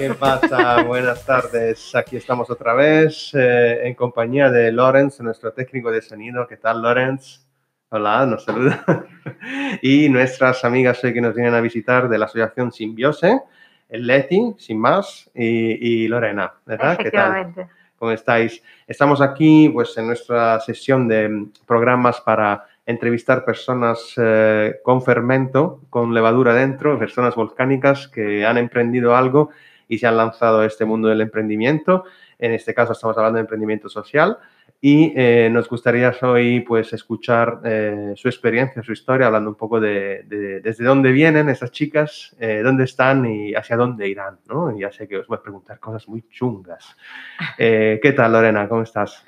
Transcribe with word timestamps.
¿Qué 0.00 0.14
pasa? 0.14 0.82
Buenas 0.82 1.26
tardes. 1.26 1.94
Aquí 1.94 2.16
estamos 2.16 2.48
otra 2.48 2.72
vez 2.72 3.34
eh, 3.34 3.86
en 3.86 3.94
compañía 3.94 4.48
de 4.48 4.72
Lorenz, 4.72 5.20
nuestro 5.20 5.52
técnico 5.52 5.90
de 5.90 6.00
sonido. 6.00 6.46
¿Qué 6.48 6.56
tal, 6.56 6.80
Lorenz? 6.80 7.46
Hola, 7.90 8.24
nos 8.24 8.44
saluda. 8.44 8.82
y 9.82 10.08
nuestras 10.08 10.64
amigas 10.64 11.00
que 11.02 11.20
nos 11.20 11.34
vienen 11.34 11.52
a 11.52 11.60
visitar 11.60 12.08
de 12.08 12.16
la 12.16 12.24
asociación 12.24 12.72
Simbiose, 12.72 13.42
el 13.90 14.06
Leti, 14.06 14.54
sin 14.56 14.80
más, 14.80 15.30
y, 15.34 16.04
y 16.04 16.08
Lorena, 16.08 16.50
¿verdad? 16.64 16.96
¿Qué 16.96 17.10
tal? 17.10 17.52
¿Cómo 17.96 18.12
estáis? 18.12 18.62
Estamos 18.86 19.20
aquí 19.20 19.68
pues, 19.68 19.94
en 19.98 20.06
nuestra 20.06 20.60
sesión 20.60 21.08
de 21.08 21.48
programas 21.66 22.22
para 22.22 22.64
entrevistar 22.86 23.44
personas 23.44 24.14
eh, 24.16 24.76
con 24.82 25.02
fermento, 25.02 25.82
con 25.90 26.14
levadura 26.14 26.54
dentro, 26.54 26.98
personas 26.98 27.34
volcánicas 27.34 28.08
que 28.08 28.46
han 28.46 28.56
emprendido 28.56 29.14
algo 29.14 29.50
y 29.90 29.98
se 29.98 30.06
han 30.06 30.16
lanzado 30.16 30.60
a 30.60 30.66
este 30.66 30.84
mundo 30.84 31.08
del 31.08 31.20
emprendimiento. 31.20 32.04
En 32.38 32.52
este 32.52 32.72
caso 32.72 32.92
estamos 32.92 33.18
hablando 33.18 33.38
de 33.38 33.40
emprendimiento 33.40 33.88
social 33.88 34.38
y 34.80 35.12
eh, 35.16 35.50
nos 35.50 35.68
gustaría 35.68 36.14
hoy 36.22 36.60
pues, 36.60 36.92
escuchar 36.92 37.60
eh, 37.64 38.12
su 38.14 38.28
experiencia, 38.28 38.84
su 38.84 38.92
historia, 38.92 39.26
hablando 39.26 39.50
un 39.50 39.56
poco 39.56 39.80
de, 39.80 40.22
de 40.26 40.60
desde 40.60 40.84
dónde 40.84 41.10
vienen 41.10 41.48
esas 41.48 41.72
chicas, 41.72 42.36
eh, 42.38 42.62
dónde 42.62 42.84
están 42.84 43.26
y 43.26 43.52
hacia 43.52 43.76
dónde 43.76 44.08
irán. 44.08 44.38
¿no? 44.48 44.74
Y 44.74 44.82
ya 44.82 44.92
sé 44.92 45.08
que 45.08 45.18
os 45.18 45.26
voy 45.26 45.38
a 45.38 45.42
preguntar 45.42 45.80
cosas 45.80 46.08
muy 46.08 46.22
chungas. 46.28 46.96
¿Qué 47.58 48.14
tal, 48.16 48.32
Lorena? 48.32 48.68
¿Cómo 48.68 48.82
estás? 48.82 49.24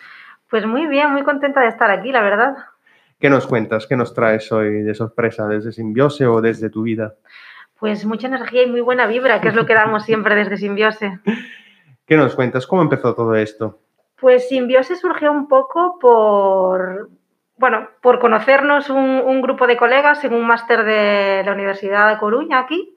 Pues 0.48 0.64
muy 0.64 0.86
bien, 0.86 1.10
muy 1.10 1.24
contenta 1.24 1.60
de 1.60 1.68
estar 1.68 1.90
aquí, 1.90 2.12
la 2.12 2.22
verdad. 2.22 2.54
¿Qué 3.18 3.28
nos 3.28 3.48
cuentas? 3.48 3.88
¿Qué 3.88 3.96
nos 3.96 4.14
traes 4.14 4.50
hoy 4.52 4.82
de 4.82 4.94
sorpresa 4.94 5.48
desde 5.48 5.72
Simbiose 5.72 6.24
o 6.24 6.40
desde 6.40 6.70
tu 6.70 6.82
vida? 6.82 7.14
Pues 7.82 8.04
mucha 8.04 8.28
energía 8.28 8.62
y 8.62 8.70
muy 8.70 8.80
buena 8.80 9.08
vibra, 9.08 9.40
que 9.40 9.48
es 9.48 9.56
lo 9.56 9.66
que 9.66 9.74
damos 9.74 10.04
siempre 10.06 10.36
desde 10.36 10.56
Simbiose. 10.56 11.18
¿Qué 12.06 12.16
nos 12.16 12.36
cuentas? 12.36 12.64
¿Cómo 12.64 12.80
empezó 12.80 13.12
todo 13.12 13.34
esto? 13.34 13.80
Pues 14.20 14.48
Simbiose 14.48 14.94
surgió 14.94 15.32
un 15.32 15.48
poco 15.48 15.98
por, 15.98 17.08
bueno, 17.56 17.88
por 18.00 18.20
conocernos 18.20 18.88
un, 18.88 19.00
un 19.00 19.42
grupo 19.42 19.66
de 19.66 19.76
colegas 19.76 20.22
en 20.22 20.32
un 20.32 20.46
máster 20.46 20.84
de 20.84 21.42
la 21.44 21.54
Universidad 21.54 22.08
de 22.08 22.20
Coruña 22.20 22.60
aquí. 22.60 22.94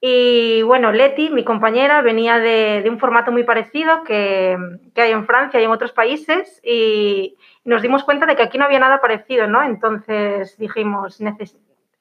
Y 0.00 0.62
bueno, 0.62 0.90
Leti, 0.90 1.30
mi 1.30 1.44
compañera, 1.44 2.02
venía 2.02 2.40
de, 2.40 2.82
de 2.82 2.90
un 2.90 2.98
formato 2.98 3.30
muy 3.30 3.44
parecido 3.44 4.02
que, 4.02 4.58
que, 4.96 5.00
hay 5.00 5.12
en 5.12 5.26
Francia 5.26 5.60
y 5.60 5.64
en 5.64 5.70
otros 5.70 5.92
países 5.92 6.60
y, 6.64 7.36
y, 7.64 7.68
nos 7.68 7.82
dimos 7.82 8.02
cuenta 8.02 8.26
de 8.26 8.34
que 8.34 8.42
aquí 8.42 8.58
no 8.58 8.64
había 8.64 8.80
nada 8.80 9.00
parecido, 9.00 9.46
¿no? 9.46 9.62
Entonces 9.62 10.58
dijimos, 10.58 11.20
neces 11.20 11.56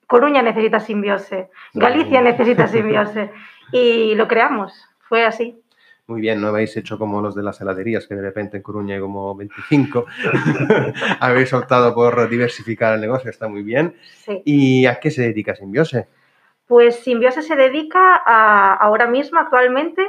Coruña 0.07 0.41
necesita 0.41 0.79
simbiose, 0.79 1.49
Galicia 1.73 2.21
necesita 2.21 2.67
simbiose 2.67 3.29
y 3.71 4.15
lo 4.15 4.27
creamos, 4.27 4.73
fue 4.99 5.25
así. 5.25 5.61
Muy 6.07 6.21
bien, 6.21 6.39
no 6.39 6.47
habéis 6.47 6.75
hecho 6.77 6.97
como 6.97 7.21
los 7.21 7.35
de 7.35 7.43
las 7.43 7.59
heladerías, 7.59 8.07
que 8.07 8.15
de 8.15 8.21
repente 8.21 8.55
en 8.55 8.63
Coruña 8.63 8.95
hay 8.95 9.01
como 9.01 9.35
25. 9.35 10.05
habéis 11.19 11.53
optado 11.53 11.93
por 11.93 12.29
diversificar 12.29 12.95
el 12.95 13.01
negocio, 13.01 13.29
está 13.29 13.49
muy 13.49 13.61
bien. 13.61 13.93
Sí. 14.23 14.41
¿Y 14.45 14.85
a 14.85 15.01
qué 15.01 15.11
se 15.11 15.23
dedica 15.23 15.53
Simbiose? 15.53 16.07
Pues 16.65 17.03
Simbiose 17.03 17.41
se 17.41 17.57
dedica 17.57 18.21
a, 18.25 18.75
ahora 18.75 19.07
mismo, 19.07 19.37
actualmente, 19.37 20.01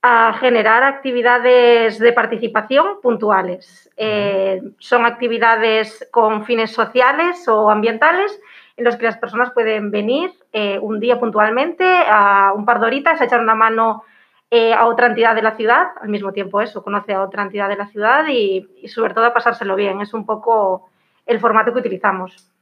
a 0.00 0.34
generar 0.38 0.84
actividades 0.84 1.98
de 1.98 2.12
participación 2.12 3.00
puntuales. 3.00 3.90
Eh, 3.96 4.62
son 4.78 5.06
actividades 5.06 6.08
con 6.12 6.44
fines 6.44 6.70
sociales 6.70 7.48
o 7.48 7.68
ambientales 7.68 8.40
en 8.76 8.84
los 8.84 8.96
que 8.96 9.04
las 9.04 9.18
personas 9.18 9.50
pueden 9.52 9.90
venir 9.90 10.30
eh, 10.52 10.78
un 10.80 11.00
día 11.00 11.18
puntualmente 11.20 11.84
a 11.84 12.52
un 12.54 12.64
par 12.64 12.80
de 12.80 12.86
horitas 12.86 13.20
a 13.20 13.24
echar 13.24 13.40
una 13.40 13.54
mano 13.54 14.04
eh, 14.50 14.74
a 14.74 14.86
otra 14.86 15.06
entidad 15.06 15.34
de 15.34 15.42
la 15.42 15.56
ciudad, 15.56 15.88
al 16.00 16.08
mismo 16.08 16.32
tiempo 16.32 16.60
eso, 16.60 16.82
conoce 16.82 17.14
a 17.14 17.22
otra 17.22 17.42
entidad 17.42 17.68
de 17.68 17.76
la 17.76 17.86
ciudad 17.86 18.26
y, 18.28 18.68
y 18.82 18.88
sobre 18.88 19.14
todo 19.14 19.24
a 19.24 19.32
pasárselo 19.32 19.76
bien. 19.76 20.00
Es 20.00 20.12
un 20.12 20.26
poco 20.26 20.90
el 21.26 21.40
formato 21.40 21.72
que 21.72 21.78
utilizamos. 21.78 22.52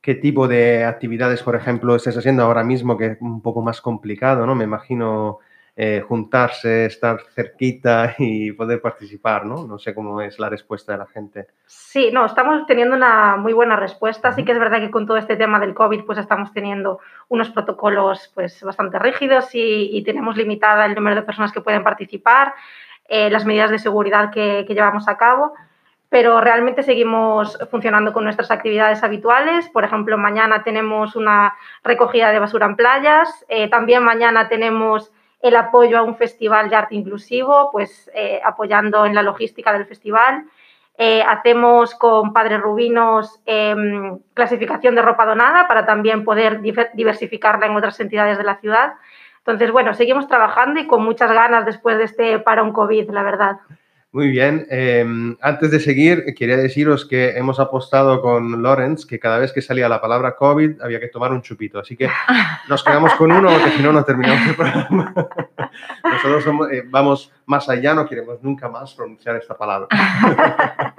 ¿Qué 0.00 0.14
tipo 0.14 0.46
de 0.46 0.84
actividades, 0.84 1.42
por 1.42 1.56
ejemplo, 1.56 1.96
estás 1.96 2.16
haciendo 2.16 2.44
ahora 2.44 2.62
mismo 2.62 2.96
que 2.96 3.06
es 3.06 3.18
un 3.20 3.42
poco 3.42 3.60
más 3.60 3.80
complicado, 3.80 4.46
¿no? 4.46 4.54
Me 4.54 4.64
imagino 4.64 5.40
eh, 5.78 6.02
juntarse, 6.08 6.86
estar 6.86 7.20
cerquita 7.34 8.14
y 8.18 8.50
poder 8.52 8.80
participar, 8.80 9.44
¿no? 9.44 9.66
No 9.66 9.78
sé 9.78 9.94
cómo 9.94 10.22
es 10.22 10.38
la 10.38 10.48
respuesta 10.48 10.92
de 10.92 10.98
la 10.98 11.06
gente. 11.06 11.48
Sí, 11.66 12.10
no, 12.10 12.24
estamos 12.24 12.66
teniendo 12.66 12.96
una 12.96 13.36
muy 13.36 13.52
buena 13.52 13.76
respuesta. 13.76 14.32
Sí 14.32 14.42
que 14.42 14.52
es 14.52 14.58
verdad 14.58 14.80
que 14.80 14.90
con 14.90 15.06
todo 15.06 15.18
este 15.18 15.36
tema 15.36 15.60
del 15.60 15.74
COVID, 15.74 16.04
pues 16.04 16.16
estamos 16.16 16.50
teniendo 16.54 17.00
unos 17.28 17.50
protocolos 17.50 18.32
pues 18.34 18.62
bastante 18.62 18.98
rígidos 18.98 19.54
y, 19.54 19.90
y 19.94 20.02
tenemos 20.02 20.38
limitada 20.38 20.86
el 20.86 20.94
número 20.94 21.16
de 21.16 21.22
personas 21.22 21.52
que 21.52 21.60
pueden 21.60 21.84
participar, 21.84 22.54
eh, 23.08 23.28
las 23.28 23.44
medidas 23.44 23.70
de 23.70 23.78
seguridad 23.78 24.30
que, 24.30 24.64
que 24.66 24.74
llevamos 24.74 25.08
a 25.08 25.18
cabo 25.18 25.52
pero 26.08 26.40
realmente 26.40 26.84
seguimos 26.84 27.58
funcionando 27.70 28.12
con 28.12 28.24
nuestras 28.24 28.50
actividades 28.50 29.02
habituales. 29.02 29.68
Por 29.68 29.84
ejemplo, 29.84 30.16
mañana 30.16 30.62
tenemos 30.62 31.16
una 31.16 31.54
recogida 31.82 32.30
de 32.30 32.38
basura 32.38 32.66
en 32.66 32.76
playas, 32.76 33.44
eh, 33.48 33.68
también 33.68 34.04
mañana 34.04 34.48
tenemos 34.48 35.12
el 35.40 35.56
apoyo 35.56 35.98
a 35.98 36.02
un 36.02 36.16
festival 36.16 36.70
de 36.70 36.76
arte 36.76 36.94
inclusivo, 36.94 37.70
pues 37.72 38.10
eh, 38.14 38.40
apoyando 38.44 39.04
en 39.04 39.14
la 39.14 39.22
logística 39.22 39.72
del 39.72 39.86
festival. 39.86 40.44
Eh, 40.98 41.22
hacemos 41.22 41.94
con 41.94 42.32
Padres 42.32 42.60
Rubinos 42.60 43.40
eh, 43.44 43.74
clasificación 44.32 44.94
de 44.94 45.02
ropa 45.02 45.26
donada 45.26 45.68
para 45.68 45.84
también 45.84 46.24
poder 46.24 46.62
diversificarla 46.94 47.66
en 47.66 47.76
otras 47.76 48.00
entidades 48.00 48.38
de 48.38 48.44
la 48.44 48.56
ciudad. 48.56 48.94
Entonces, 49.38 49.70
bueno, 49.70 49.94
seguimos 49.94 50.26
trabajando 50.26 50.80
y 50.80 50.86
con 50.86 51.04
muchas 51.04 51.30
ganas 51.30 51.66
después 51.66 51.98
de 51.98 52.04
este 52.04 52.38
parón 52.38 52.72
COVID, 52.72 53.10
la 53.10 53.22
verdad. 53.22 53.56
Muy 54.12 54.28
bien. 54.28 54.66
Eh, 54.70 55.04
antes 55.42 55.70
de 55.70 55.80
seguir, 55.80 56.34
quería 56.34 56.56
deciros 56.56 57.04
que 57.04 57.36
hemos 57.36 57.60
apostado 57.60 58.22
con 58.22 58.62
Lorenz 58.62 59.04
que 59.04 59.18
cada 59.18 59.38
vez 59.38 59.52
que 59.52 59.60
salía 59.60 59.88
la 59.88 60.00
palabra 60.00 60.36
COVID 60.36 60.80
había 60.80 61.00
que 61.00 61.08
tomar 61.08 61.32
un 61.32 61.42
chupito. 61.42 61.78
Así 61.78 61.96
que 61.96 62.08
nos 62.68 62.82
quedamos 62.82 63.12
con 63.14 63.30
uno 63.30 63.50
porque 63.50 63.72
si 63.72 63.82
no, 63.82 63.92
no 63.92 64.04
terminamos 64.04 64.48
el 64.48 64.54
programa. 64.54 65.14
Nosotros 66.02 66.44
somos, 66.44 66.72
eh, 66.72 66.82
vamos 66.86 67.30
más 67.44 67.68
allá, 67.68 67.94
no 67.94 68.08
queremos 68.08 68.42
nunca 68.42 68.68
más 68.68 68.94
pronunciar 68.94 69.36
esta 69.36 69.56
palabra. 69.56 69.88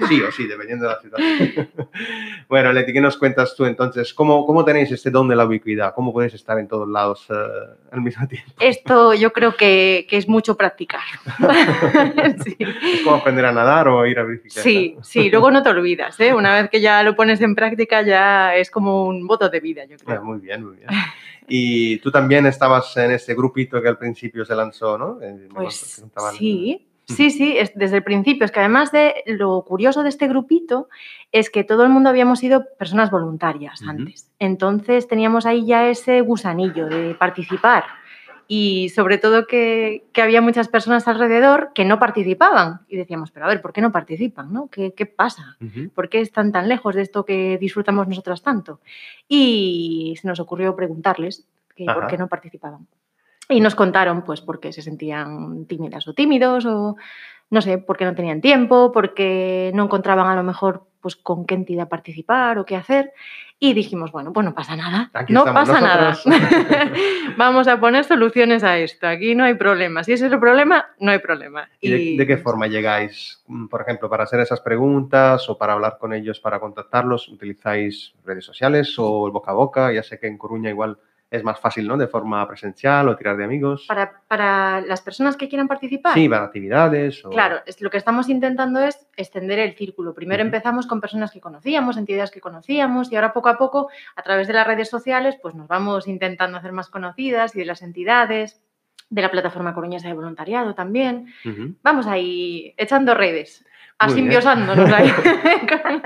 o 0.00 0.06
sí, 0.06 0.20
o 0.22 0.32
sí, 0.32 0.46
dependiendo 0.46 0.86
de 0.86 0.94
la 0.94 1.00
situación. 1.00 1.68
bueno, 2.48 2.72
Leti, 2.72 2.92
¿qué 2.92 3.00
nos 3.00 3.16
cuentas 3.16 3.54
tú 3.56 3.64
entonces? 3.64 4.12
¿Cómo, 4.12 4.44
¿Cómo 4.46 4.64
tenéis 4.64 4.90
este 4.92 5.10
don 5.10 5.28
de 5.28 5.36
la 5.36 5.44
ubicuidad? 5.44 5.94
¿Cómo 5.94 6.12
podéis 6.12 6.34
estar 6.34 6.58
en 6.58 6.68
todos 6.68 6.88
lados 6.88 7.28
uh, 7.30 7.94
al 7.94 8.00
mismo 8.00 8.26
tiempo? 8.26 8.50
Esto 8.60 9.14
yo 9.14 9.32
creo 9.32 9.56
que, 9.56 10.06
que 10.08 10.16
es 10.16 10.28
mucho 10.28 10.56
practicar. 10.56 11.02
sí. 12.44 12.56
Es 12.58 13.00
como 13.02 13.16
aprender 13.16 13.46
a 13.46 13.52
nadar 13.52 13.88
o 13.88 14.04
ir 14.06 14.18
a 14.18 14.24
bicicleta. 14.24 14.62
Sí, 14.62 14.96
sí, 15.02 15.30
luego 15.30 15.50
no 15.50 15.62
te 15.62 15.70
olvidas. 15.70 16.18
¿eh? 16.20 16.34
Una 16.34 16.54
vez 16.54 16.70
que 16.70 16.80
ya 16.80 17.02
lo 17.02 17.14
pones 17.14 17.40
en 17.40 17.54
práctica 17.54 18.02
ya 18.02 18.56
es 18.56 18.70
como 18.70 19.06
un 19.06 19.26
voto 19.26 19.48
de 19.48 19.60
vida, 19.60 19.84
yo 19.84 19.96
creo. 19.96 20.18
Ah, 20.18 20.22
muy 20.22 20.40
bien, 20.40 20.64
muy 20.64 20.76
bien. 20.76 20.88
Y 21.46 21.98
tú 21.98 22.10
también 22.10 22.46
estabas 22.46 22.96
en 22.96 23.10
este 23.10 23.34
grupito 23.34 23.80
que 23.82 23.88
al 23.88 23.98
principio 23.98 24.44
se 24.44 24.54
lanzó, 24.54 24.96
¿no? 24.96 25.18
Eh, 25.20 25.48
pues 25.54 26.02
sí, 26.38 26.86
sí, 27.06 27.30
sí, 27.30 27.56
es 27.58 27.72
desde 27.74 27.98
el 27.98 28.04
principio. 28.04 28.44
Es 28.44 28.52
que 28.52 28.60
además 28.60 28.92
de 28.92 29.14
lo 29.26 29.62
curioso 29.62 30.02
de 30.02 30.08
este 30.08 30.28
grupito 30.28 30.88
es 31.32 31.50
que 31.50 31.64
todo 31.64 31.82
el 31.84 31.90
mundo 31.90 32.10
habíamos 32.10 32.38
sido 32.38 32.64
personas 32.78 33.10
voluntarias 33.10 33.80
uh 33.82 33.86
-huh. 33.86 33.90
antes. 33.90 34.30
Entonces 34.38 35.08
teníamos 35.08 35.46
ahí 35.46 35.66
ya 35.66 35.88
ese 35.88 36.20
gusanillo 36.20 36.86
de 36.86 37.14
participar 37.14 37.84
y 38.46 38.90
sobre 38.90 39.18
todo 39.18 39.46
que, 39.46 40.04
que, 40.12 40.22
había 40.22 40.42
muchas 40.42 40.68
personas 40.68 41.08
alrededor 41.08 41.70
que 41.74 41.84
no 41.84 41.98
participaban 41.98 42.80
y 42.88 42.96
decíamos, 42.96 43.30
pero 43.30 43.46
a 43.46 43.48
ver, 43.48 43.62
¿por 43.62 43.72
qué 43.72 43.80
no 43.80 43.90
participan? 43.90 44.52
No? 44.52 44.68
¿Qué, 44.68 44.92
¿Qué, 44.92 45.06
pasa? 45.06 45.56
Uh 45.60 45.64
-huh. 45.64 45.90
¿Por 45.90 46.08
qué 46.08 46.20
están 46.20 46.52
tan 46.52 46.68
lejos 46.68 46.94
de 46.94 47.02
esto 47.02 47.24
que 47.24 47.56
disfrutamos 47.58 48.06
nosotras 48.06 48.42
tanto? 48.42 48.80
Y 49.28 50.14
se 50.20 50.28
nos 50.28 50.40
ocurrió 50.40 50.76
preguntarles 50.76 51.46
que, 51.74 51.86
por 51.86 52.06
qué 52.06 52.18
no 52.18 52.28
participaban. 52.28 52.86
Y 53.48 53.60
nos 53.60 53.74
contaron, 53.74 54.22
pues, 54.24 54.40
porque 54.40 54.72
se 54.72 54.82
sentían 54.82 55.66
tímidas 55.66 56.08
o 56.08 56.14
tímidos 56.14 56.64
o, 56.66 56.96
no 57.50 57.60
sé, 57.60 57.78
porque 57.78 58.04
no 58.04 58.14
tenían 58.14 58.40
tiempo, 58.40 58.90
porque 58.92 59.70
no 59.74 59.84
encontraban 59.84 60.26
a 60.26 60.36
lo 60.36 60.42
mejor 60.42 60.86
pues 61.04 61.16
con 61.16 61.44
qué 61.44 61.54
entidad 61.54 61.90
participar 61.90 62.56
o 62.56 62.64
qué 62.64 62.76
hacer. 62.76 63.12
Y 63.58 63.74
dijimos, 63.74 64.10
bueno, 64.10 64.32
pues 64.32 64.44
no 64.46 64.54
pasa 64.54 64.74
nada. 64.74 65.10
Aquí 65.12 65.34
no 65.34 65.44
pasa 65.44 65.78
nosotros. 65.78 66.26
nada. 66.26 66.92
Vamos 67.36 67.68
a 67.68 67.78
poner 67.78 68.04
soluciones 68.04 68.64
a 68.64 68.78
esto. 68.78 69.06
Aquí 69.06 69.34
no 69.34 69.44
hay 69.44 69.52
problema. 69.52 70.02
Si 70.02 70.14
ese 70.14 70.26
es 70.26 70.32
el 70.32 70.40
problema, 70.40 70.86
no 70.98 71.12
hay 71.12 71.18
problema. 71.18 71.68
¿Y, 71.78 71.90
de, 71.90 72.16
de, 72.16 72.26
qué 72.26 72.38
forma 72.38 72.68
llegáis? 72.68 73.44
Por 73.68 73.82
ejemplo, 73.82 74.08
para 74.08 74.24
hacer 74.24 74.40
esas 74.40 74.62
preguntas 74.62 75.46
o 75.50 75.58
para 75.58 75.74
hablar 75.74 75.98
con 76.00 76.14
ellos, 76.14 76.40
para 76.40 76.58
contactarlos, 76.58 77.28
¿utilizáis 77.28 78.14
redes 78.24 78.46
sociales 78.46 78.98
o 78.98 79.26
el 79.26 79.32
boca 79.32 79.50
a 79.50 79.54
boca? 79.54 79.92
Ya 79.92 80.02
sé 80.02 80.18
que 80.18 80.26
en 80.26 80.38
Coruña 80.38 80.70
igual 80.70 80.96
es 81.34 81.42
más 81.42 81.58
fácil, 81.58 81.88
¿no? 81.88 81.96
De 81.96 82.06
forma 82.06 82.46
presencial 82.46 83.08
o 83.08 83.16
tirar 83.16 83.36
de 83.36 83.44
amigos. 83.44 83.86
Para, 83.88 84.20
para 84.28 84.80
las 84.80 85.02
personas 85.02 85.36
que 85.36 85.48
quieran 85.48 85.66
participar. 85.66 86.14
Sí, 86.14 86.28
para 86.28 86.44
actividades. 86.44 87.24
O... 87.24 87.30
Claro, 87.30 87.60
lo 87.80 87.90
que 87.90 87.96
estamos 87.96 88.28
intentando 88.28 88.80
es 88.80 89.08
extender 89.16 89.58
el 89.58 89.74
círculo. 89.74 90.14
Primero 90.14 90.42
empezamos 90.42 90.86
con 90.86 91.00
personas 91.00 91.32
que 91.32 91.40
conocíamos, 91.40 91.96
entidades 91.96 92.30
que 92.30 92.40
conocíamos 92.40 93.10
y 93.10 93.16
ahora 93.16 93.32
poco 93.32 93.48
a 93.48 93.58
poco, 93.58 93.90
a 94.14 94.22
través 94.22 94.46
de 94.46 94.54
las 94.54 94.66
redes 94.66 94.88
sociales, 94.88 95.36
pues 95.42 95.56
nos 95.56 95.66
vamos 95.66 96.06
intentando 96.06 96.56
hacer 96.56 96.72
más 96.72 96.88
conocidas 96.88 97.56
y 97.56 97.58
de 97.58 97.64
las 97.64 97.82
entidades, 97.82 98.62
de 99.10 99.22
la 99.22 99.30
plataforma 99.30 99.74
coruñesa 99.74 100.06
de 100.06 100.14
voluntariado 100.14 100.74
también. 100.74 101.34
Vamos 101.82 102.06
ahí 102.06 102.74
echando 102.76 103.14
redes, 103.14 103.64
Muy 104.00 104.14
bien. 104.14 104.32
asimbiosándonos 104.32 104.92
ahí. 104.92 105.12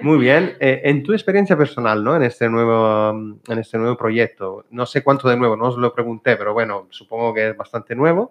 Muy 0.00 0.18
bien. 0.18 0.56
Eh, 0.58 0.80
en 0.84 1.02
tu 1.02 1.12
experiencia 1.12 1.56
personal, 1.56 2.02
¿no? 2.02 2.16
En 2.16 2.22
este 2.22 2.48
nuevo, 2.48 3.10
en 3.46 3.58
este 3.58 3.78
nuevo 3.78 3.96
proyecto, 3.96 4.64
no 4.70 4.86
sé 4.86 5.02
cuánto 5.02 5.28
de 5.28 5.36
nuevo, 5.36 5.56
no 5.56 5.66
os 5.66 5.76
lo 5.76 5.92
pregunté, 5.94 6.36
pero 6.36 6.52
bueno, 6.54 6.86
supongo 6.90 7.32
que 7.34 7.50
es 7.50 7.56
bastante 7.56 7.94
nuevo. 7.94 8.30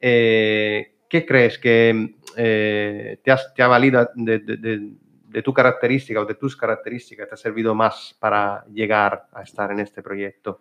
Eh, 0.00 0.94
¿Qué 1.08 1.26
crees 1.26 1.58
que 1.58 2.14
eh, 2.36 3.18
te, 3.22 3.30
has- 3.32 3.52
te 3.54 3.62
ha 3.62 3.66
valido 3.68 4.08
de, 4.14 4.38
de- 4.38 4.56
de- 4.56 4.92
de 5.30 5.42
tu 5.42 5.52
característica 5.52 6.20
o 6.20 6.24
de 6.24 6.34
tus 6.34 6.56
características, 6.56 7.28
te 7.28 7.34
ha 7.34 7.38
servido 7.38 7.74
más 7.74 8.16
para 8.18 8.64
llegar 8.72 9.26
a 9.32 9.42
estar 9.42 9.70
en 9.70 9.80
este 9.80 10.02
proyecto? 10.02 10.60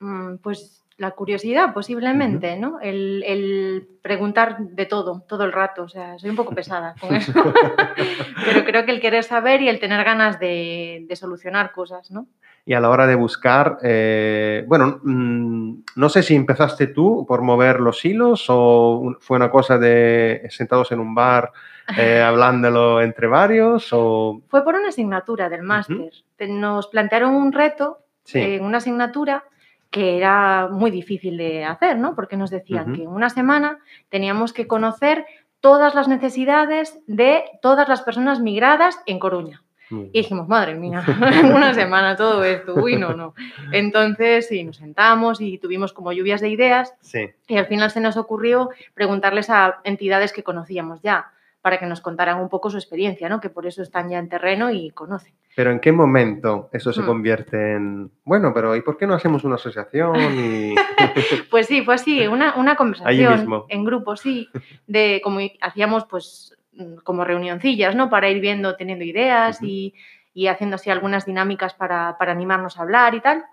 Mm, 0.00 0.36
Pues 0.36 0.84
la 0.98 1.12
curiosidad, 1.12 1.72
posiblemente, 1.72 2.56
¿no? 2.56 2.78
El, 2.80 3.22
el 3.26 3.88
preguntar 4.02 4.58
de 4.58 4.84
todo, 4.84 5.24
todo 5.28 5.44
el 5.44 5.52
rato. 5.52 5.84
O 5.84 5.88
sea, 5.88 6.18
soy 6.18 6.28
un 6.30 6.36
poco 6.36 6.54
pesada 6.54 6.94
con 7.00 7.14
eso. 7.14 7.32
Pero 8.44 8.64
creo 8.64 8.84
que 8.84 8.90
el 8.92 9.00
querer 9.00 9.24
saber 9.24 9.62
y 9.62 9.68
el 9.68 9.78
tener 9.80 10.04
ganas 10.04 10.38
de, 10.40 11.04
de 11.08 11.16
solucionar 11.16 11.72
cosas, 11.72 12.10
¿no? 12.10 12.26
Y 12.64 12.74
a 12.74 12.80
la 12.80 12.90
hora 12.90 13.06
de 13.06 13.14
buscar, 13.14 13.78
eh, 13.82 14.64
bueno, 14.66 15.00
mm, 15.02 15.74
no 15.96 16.08
sé 16.10 16.22
si 16.22 16.34
empezaste 16.34 16.88
tú 16.88 17.24
por 17.26 17.40
mover 17.42 17.80
los 17.80 18.04
hilos 18.04 18.44
o 18.48 19.16
fue 19.20 19.36
una 19.38 19.50
cosa 19.50 19.78
de 19.78 20.46
sentados 20.50 20.92
en 20.92 21.00
un 21.00 21.14
bar 21.14 21.50
eh, 21.96 22.20
hablándolo 22.26 23.00
entre 23.00 23.26
varios 23.26 23.88
o... 23.92 24.42
Fue 24.48 24.62
por 24.64 24.74
una 24.74 24.88
asignatura 24.88 25.48
del 25.48 25.62
máster. 25.62 26.10
Te- 26.36 26.48
Nos 26.48 26.88
plantearon 26.88 27.34
un 27.34 27.52
reto 27.52 28.00
Sí, 28.24 28.38
en 28.40 28.62
una 28.64 28.76
asignatura 28.78 29.44
que 29.90 30.16
era 30.16 30.68
muy 30.70 30.90
difícil 30.90 31.36
de 31.36 31.64
hacer, 31.64 31.96
¿no? 31.96 32.14
Porque 32.14 32.36
nos 32.36 32.50
decían 32.50 32.94
que 32.94 33.02
en 33.02 33.08
una 33.08 33.30
semana 33.30 33.78
teníamos 34.08 34.52
que 34.52 34.66
conocer 34.66 35.24
todas 35.60 35.94
las 35.94 36.08
necesidades 36.08 36.98
de 37.06 37.44
todas 37.62 37.88
las 37.88 38.02
personas 38.02 38.40
migradas 38.40 39.00
en 39.06 39.18
Coruña. 39.18 39.62
Y 39.90 40.18
dijimos, 40.18 40.48
madre 40.48 40.74
mía, 40.74 41.02
en 41.42 41.54
una 41.54 41.72
semana 41.72 42.14
todo 42.16 42.44
esto, 42.44 42.74
uy, 42.74 42.96
no, 42.96 43.14
no. 43.14 43.34
Entonces, 43.72 44.46
sí, 44.46 44.62
nos 44.62 44.76
sentamos 44.76 45.40
y 45.40 45.56
tuvimos 45.58 45.94
como 45.94 46.12
lluvias 46.12 46.42
de 46.42 46.50
ideas 46.50 46.94
sí. 47.00 47.30
y 47.46 47.56
al 47.56 47.66
final 47.66 47.90
se 47.90 48.00
nos 48.00 48.18
ocurrió 48.18 48.68
preguntarles 48.92 49.48
a 49.48 49.80
entidades 49.84 50.32
que 50.32 50.42
conocíamos 50.42 51.00
ya 51.00 51.32
para 51.62 51.78
que 51.78 51.86
nos 51.86 52.00
contaran 52.00 52.38
un 52.40 52.48
poco 52.48 52.70
su 52.70 52.76
experiencia, 52.76 53.28
¿no? 53.28 53.40
Que 53.40 53.50
por 53.50 53.66
eso 53.66 53.82
están 53.82 54.10
ya 54.10 54.18
en 54.18 54.28
terreno 54.28 54.70
y 54.70 54.90
conocen. 54.90 55.34
Pero 55.58 55.72
¿en 55.72 55.80
qué 55.80 55.90
momento 55.90 56.70
eso 56.72 56.92
se 56.92 57.02
Hmm. 57.02 57.06
convierte 57.06 57.72
en, 57.72 58.12
bueno, 58.24 58.54
pero 58.54 58.76
¿y 58.76 58.80
por 58.80 58.96
qué 58.96 59.08
no 59.08 59.14
hacemos 59.14 59.42
una 59.42 59.56
asociación? 59.56 60.14
Y... 60.38 60.76
Pues 61.50 61.66
sí, 61.66 61.82
fue 61.82 61.96
así, 61.96 62.28
una, 62.28 62.54
una 62.54 62.76
conversación 62.76 63.64
en 63.68 63.84
grupo, 63.84 64.14
sí, 64.14 64.48
de 64.86 65.20
como 65.20 65.40
hacíamos 65.60 66.04
pues 66.04 66.56
mm, 66.74 66.98
como 67.02 67.24
reunioncillas, 67.24 67.96
¿no? 67.96 68.08
Para 68.08 68.30
ir 68.30 68.40
viendo, 68.40 68.76
teniendo 68.76 69.04
ideas 69.04 69.60
y, 69.60 69.94
y 70.32 70.46
haciendo 70.46 70.76
así 70.76 70.90
algunas 70.90 71.26
dinámicas 71.26 71.74
para, 71.74 72.16
para 72.18 72.30
animarnos 72.30 72.78
a 72.78 72.82
hablar 72.82 73.16
y 73.16 73.20
tal. 73.20 73.44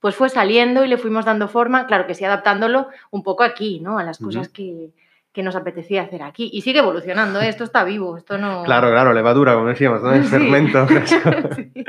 Pues 0.00 0.16
fue 0.16 0.30
saliendo 0.30 0.86
y 0.86 0.88
le 0.88 0.96
fuimos 0.96 1.26
dando 1.26 1.48
forma, 1.48 1.86
claro 1.86 2.06
que 2.06 2.14
sí, 2.14 2.24
adaptándolo 2.24 2.88
un 3.10 3.22
poco 3.22 3.42
aquí, 3.42 3.78
¿no? 3.78 3.98
A 3.98 4.04
las 4.04 4.16
cosas 4.16 4.48
que, 4.48 4.88
que 5.32 5.42
nos 5.42 5.56
apetecía 5.56 6.02
hacer 6.02 6.22
aquí. 6.22 6.50
Y 6.52 6.60
sigue 6.62 6.80
evolucionando, 6.80 7.40
¿eh? 7.40 7.48
esto 7.48 7.64
está 7.64 7.84
vivo, 7.84 8.16
esto 8.18 8.36
no... 8.38 8.64
Claro, 8.64 8.90
claro, 8.90 9.12
levadura, 9.12 9.54
como 9.54 9.68
decíamos, 9.68 10.02
¿no? 10.02 10.12
El 10.12 10.24
Sí. 10.24 10.30
fermento. 10.30 10.86
Sí. 11.06 11.72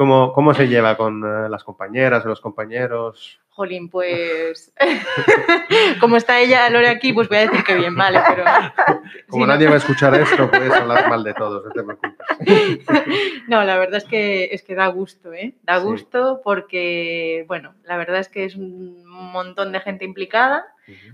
¿Cómo, 0.00 0.32
¿Cómo 0.32 0.54
se 0.54 0.66
lleva 0.66 0.96
con 0.96 1.22
eh, 1.22 1.50
las 1.50 1.62
compañeras 1.62 2.24
o 2.24 2.28
los 2.28 2.40
compañeros? 2.40 3.38
Jolín, 3.50 3.90
pues... 3.90 4.72
como 6.00 6.16
está 6.16 6.40
ella, 6.40 6.70
Lore, 6.70 6.88
aquí, 6.88 7.12
pues 7.12 7.28
voy 7.28 7.36
a 7.36 7.40
decir 7.42 7.62
que 7.62 7.74
bien, 7.74 7.94
vale, 7.94 8.18
pero... 8.26 8.44
Como 9.28 9.46
no. 9.46 9.52
nadie 9.52 9.66
va 9.66 9.74
a 9.74 9.76
escuchar 9.84 10.14
esto, 10.14 10.50
puedes 10.50 10.72
hablar 10.72 11.06
mal 11.10 11.22
de 11.22 11.34
todos, 11.34 11.66
no 11.66 11.70
te 11.70 11.82
preocupes. 11.82 13.44
No, 13.46 13.62
la 13.62 13.76
verdad 13.76 13.98
es 13.98 14.04
que, 14.06 14.48
es 14.52 14.62
que 14.62 14.74
da 14.74 14.86
gusto, 14.86 15.34
¿eh? 15.34 15.52
Da 15.64 15.80
Sí. 15.80 15.84
gusto 15.84 16.40
porque, 16.42 17.44
bueno, 17.46 17.74
la 17.84 17.98
verdad 17.98 18.20
es 18.20 18.30
que 18.30 18.46
es 18.46 18.56
un 18.56 19.04
montón 19.04 19.70
de 19.70 19.80
gente 19.80 20.06
implicada, 20.06 20.64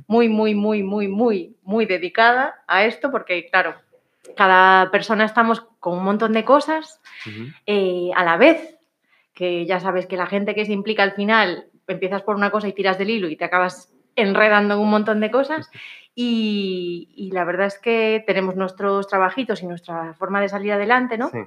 muy, 0.07 0.29
muy, 0.29 0.55
muy, 0.55 0.85
muy, 0.85 1.09
muy, 1.09 1.57
muy 1.65 1.87
dedicada 1.87 2.63
a 2.69 2.85
esto, 2.85 3.11
porque, 3.11 3.49
claro, 3.51 3.75
cada 4.37 4.93
persona 4.93 5.25
estamos 5.25 5.67
con 5.81 5.99
un 5.99 6.05
montón 6.05 6.33
de 6.33 6.45
cosas 6.45 7.01
eh, 7.67 8.11
a 8.15 8.23
la 8.23 8.37
vez, 8.37 8.76
que 9.37 9.67
ya 9.67 9.79
sabes 9.79 10.07
que 10.07 10.17
la 10.17 10.27
gente 10.27 10.55
que 10.55 10.65
se 10.65 10.73
implica 10.73 11.03
al 11.05 11.13
final, 11.13 11.67
empiezas 11.87 12.23
por 12.23 12.35
una 12.35 12.51
cosa 12.51 12.67
y 12.67 12.73
tiras 12.73 12.99
del 12.99 13.11
hilo 13.11 13.29
y 13.29 13.37
te 13.37 13.45
acabas 13.45 13.93
enredando 14.17 14.75
en 14.75 14.81
un 14.81 14.91
montón 14.91 15.21
de 15.21 15.31
cosas. 15.31 15.71
Y, 16.15 17.11
y 17.15 17.31
la 17.33 17.45
verdad 17.45 17.67
es 17.67 17.79
que 17.79 18.25
tenemos 18.27 18.57
nuestros 18.57 19.07
trabajitos 19.07 19.63
y 19.63 19.67
nuestra 19.67 20.15
forma 20.15 20.41
de 20.41 20.49
salir 20.49 20.73
adelante, 20.73 21.19
¿no? 21.19 21.29
Sí. 21.29 21.39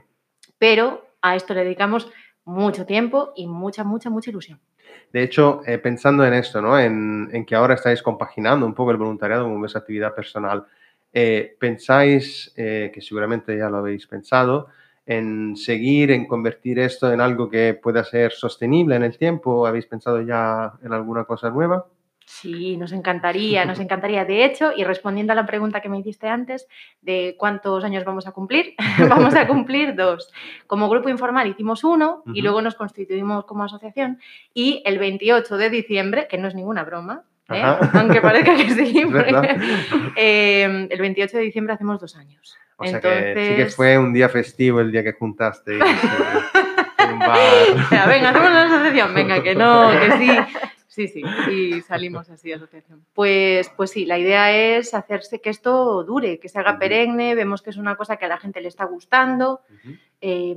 pero 0.60 1.04
a 1.22 1.36
esto 1.36 1.54
le 1.56 1.64
dedicamos 1.64 2.10
mucho 2.46 2.86
tiempo 2.86 3.34
y 3.36 3.48
mucha, 3.48 3.84
mucha, 3.84 4.12
mucha 4.12 4.30
ilusión. 4.30 4.60
De 5.12 5.24
hecho, 5.24 5.62
eh, 5.66 5.80
pensando 5.80 6.24
en 6.24 6.34
esto, 6.34 6.62
¿no? 6.62 6.80
En, 6.80 7.30
en 7.34 7.44
que 7.46 7.56
ahora 7.56 7.74
estáis 7.74 8.04
compaginando 8.04 8.68
un 8.68 8.76
poco 8.76 8.92
el 8.92 8.98
voluntariado 8.98 9.46
con 9.46 9.60
vuestra 9.60 9.80
actividad 9.80 10.14
personal, 10.14 10.66
eh, 11.12 11.56
¿pensáis, 11.60 12.54
eh, 12.56 12.92
que 12.94 13.02
seguramente 13.02 13.58
ya 13.58 13.70
lo 13.70 13.78
habéis 13.78 14.06
pensado, 14.06 14.68
en 15.10 15.56
seguir, 15.56 16.12
en 16.12 16.28
convertir 16.28 16.78
esto 16.78 17.12
en 17.12 17.20
algo 17.20 17.50
que 17.50 17.74
pueda 17.74 18.04
ser 18.04 18.32
sostenible 18.32 18.96
en 18.96 19.02
el 19.02 19.18
tiempo? 19.18 19.66
¿Habéis 19.66 19.88
pensado 19.88 20.22
ya 20.22 20.74
en 20.84 20.94
alguna 20.94 21.24
cosa 21.24 21.50
nueva? 21.50 21.88
Sí, 22.28 22.78
nos 22.78 22.92
encantaría, 22.92 23.66
nos 23.66 23.80
encantaría. 23.80 24.24
De 24.24 24.46
hecho, 24.46 24.72
y 24.76 24.84
respondiendo 24.84 25.34
a 25.34 25.36
la 25.36 25.48
pregunta 25.48 25.82
que 25.82 25.90
me 25.90 25.98
hiciste 25.98 26.28
antes 26.28 26.68
de 27.02 27.36
cuántos 27.40 27.84
años 27.84 28.06
vamos 28.06 28.28
a 28.28 28.34
cumplir, 28.34 28.76
vamos 29.10 29.34
a 29.34 29.48
cumplir 29.48 29.96
dos. 29.96 30.32
Como 30.68 30.88
grupo 30.90 31.10
informal 31.10 31.48
hicimos 31.48 31.84
uno 31.84 32.22
y 32.32 32.44
luego 32.44 32.62
nos 32.62 32.76
constituimos 32.76 33.46
como 33.46 33.64
asociación 33.64 34.20
y 34.54 34.84
el 34.86 35.00
28 35.00 35.58
de 35.58 35.72
diciembre, 35.72 36.28
que 36.30 36.38
no 36.38 36.48
es 36.48 36.54
ninguna 36.54 36.84
broma, 36.84 37.24
¿eh? 37.50 37.64
Aunque 37.94 38.22
parezca 38.22 38.56
que 38.56 38.70
sí, 38.74 39.04
eh, 40.16 40.88
el 40.90 41.00
28 41.00 41.38
de 41.38 41.44
diciembre 41.44 41.74
hacemos 41.74 42.00
dos 42.00 42.16
años. 42.16 42.58
O 42.78 42.86
sea 42.86 43.02
que 43.02 43.34
sí 43.36 43.56
que 43.56 43.66
fue 43.66 43.98
un 43.98 44.14
día 44.14 44.30
festivo 44.30 44.80
el 44.80 44.92
día 44.92 45.04
que 45.04 45.12
juntasteis 45.12 45.84
en 46.98 47.14
un 47.14 47.20
bar. 47.20 47.38
O 47.76 47.90
sea, 47.90 48.08
venga, 48.08 48.30
hacemos 48.30 48.50
una 48.50 48.66
asociación, 48.66 49.14
venga, 49.14 49.44
que 49.44 49.56
no, 49.56 49.92
que 49.92 50.18
sí. 50.18 50.30
Sí, 50.88 51.08
sí, 51.08 51.22
y 51.52 51.82
salimos 51.82 52.30
así 52.30 52.50
de 52.50 52.56
asociación. 52.56 53.06
Pues, 53.14 53.70
pues 53.78 53.92
sí, 53.92 54.06
la 54.06 54.18
idea 54.18 54.52
es 54.52 54.94
hacerse 54.94 55.40
que 55.40 55.50
esto 55.50 56.04
dure, 56.04 56.40
que 56.40 56.50
se 56.50 56.60
haga 56.60 56.78
perenne, 56.78 57.36
vemos 57.36 57.62
que 57.62 57.70
es 57.70 57.78
una 57.78 57.96
cosa 57.96 58.18
que 58.18 58.26
a 58.26 58.28
la 58.30 58.38
gente 58.38 58.60
le 58.60 58.68
está 58.68 58.84
gustando 58.86 59.62
eh, 60.20 60.56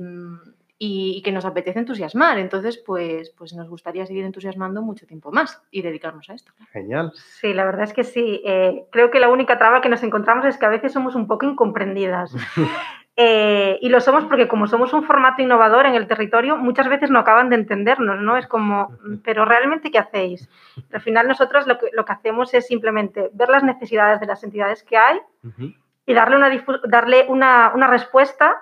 y, 0.77 1.13
y 1.17 1.21
que 1.21 1.31
nos 1.31 1.45
apetece 1.45 1.79
entusiasmar. 1.79 2.37
Entonces, 2.39 2.77
pues, 2.77 3.29
pues 3.37 3.53
nos 3.53 3.69
gustaría 3.69 4.05
seguir 4.05 4.25
entusiasmando 4.25 4.81
mucho 4.81 5.05
tiempo 5.07 5.31
más 5.31 5.61
y 5.71 5.81
dedicarnos 5.81 6.29
a 6.29 6.33
esto. 6.33 6.51
Genial. 6.71 7.11
Sí, 7.15 7.53
la 7.53 7.65
verdad 7.65 7.83
es 7.83 7.93
que 7.93 8.03
sí. 8.03 8.41
Eh, 8.45 8.85
creo 8.91 9.11
que 9.11 9.19
la 9.19 9.29
única 9.29 9.57
traba 9.57 9.81
que 9.81 9.89
nos 9.89 10.03
encontramos 10.03 10.45
es 10.45 10.57
que 10.57 10.65
a 10.65 10.69
veces 10.69 10.91
somos 10.91 11.15
un 11.15 11.27
poco 11.27 11.45
incomprendidas. 11.45 12.35
Eh, 13.15 13.77
y 13.79 13.89
lo 13.89 14.01
somos 14.01 14.25
porque 14.25 14.47
como 14.47 14.65
somos 14.65 14.91
un 14.91 15.03
formato 15.03 15.39
innovador 15.43 15.85
en 15.85 15.93
el 15.93 16.07
territorio, 16.07 16.57
muchas 16.57 16.89
veces 16.89 17.11
no 17.11 17.19
acaban 17.19 17.47
de 17.51 17.57
entendernos, 17.57 18.19
¿no? 18.19 18.37
Es 18.37 18.47
como, 18.47 18.89
"Mm, 19.03 19.17
pero 19.23 19.45
realmente, 19.45 19.91
¿qué 19.91 19.99
hacéis? 19.99 20.49
Al 20.91 20.99
final 20.99 21.27
nosotros 21.27 21.67
lo 21.67 21.77
que, 21.77 21.89
lo 21.93 22.05
que 22.05 22.11
hacemos 22.11 22.55
es 22.55 22.65
simplemente 22.65 23.29
ver 23.33 23.49
las 23.49 23.63
necesidades 23.63 24.19
de 24.19 24.25
las 24.25 24.43
entidades 24.43 24.81
que 24.81 24.97
hay 24.97 25.19
Ujú. 25.43 25.73
y 26.07 26.13
darle 26.15 26.37
una, 26.37 26.49
darle 26.85 27.27
una, 27.29 27.71
una 27.75 27.85
respuesta, 27.85 28.55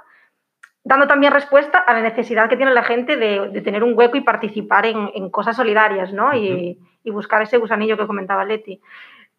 dando 0.84 1.08
también 1.08 1.34
respuesta 1.34 1.78
a 1.80 1.94
la 1.94 2.02
necesidad 2.02 2.50
que 2.50 2.58
tiene 2.58 2.74
la 2.74 2.84
gente 2.84 3.16
de, 3.18 3.50
de 3.50 3.62
tener 3.62 3.84
un 3.84 3.94
hueco 3.98 4.18
y 4.18 4.22
participar 4.22 4.86
en, 4.86 5.12
en 5.14 5.30
cosas 5.30 5.56
solidarias, 5.56 6.12
¿no? 6.14 6.34
Y, 6.36 6.80
y 7.04 7.12
buscar 7.12 7.42
ese 7.42 7.58
gusanillo 7.58 7.98
que 7.98 8.08
comentaba 8.08 8.46
Leti. 8.46 8.82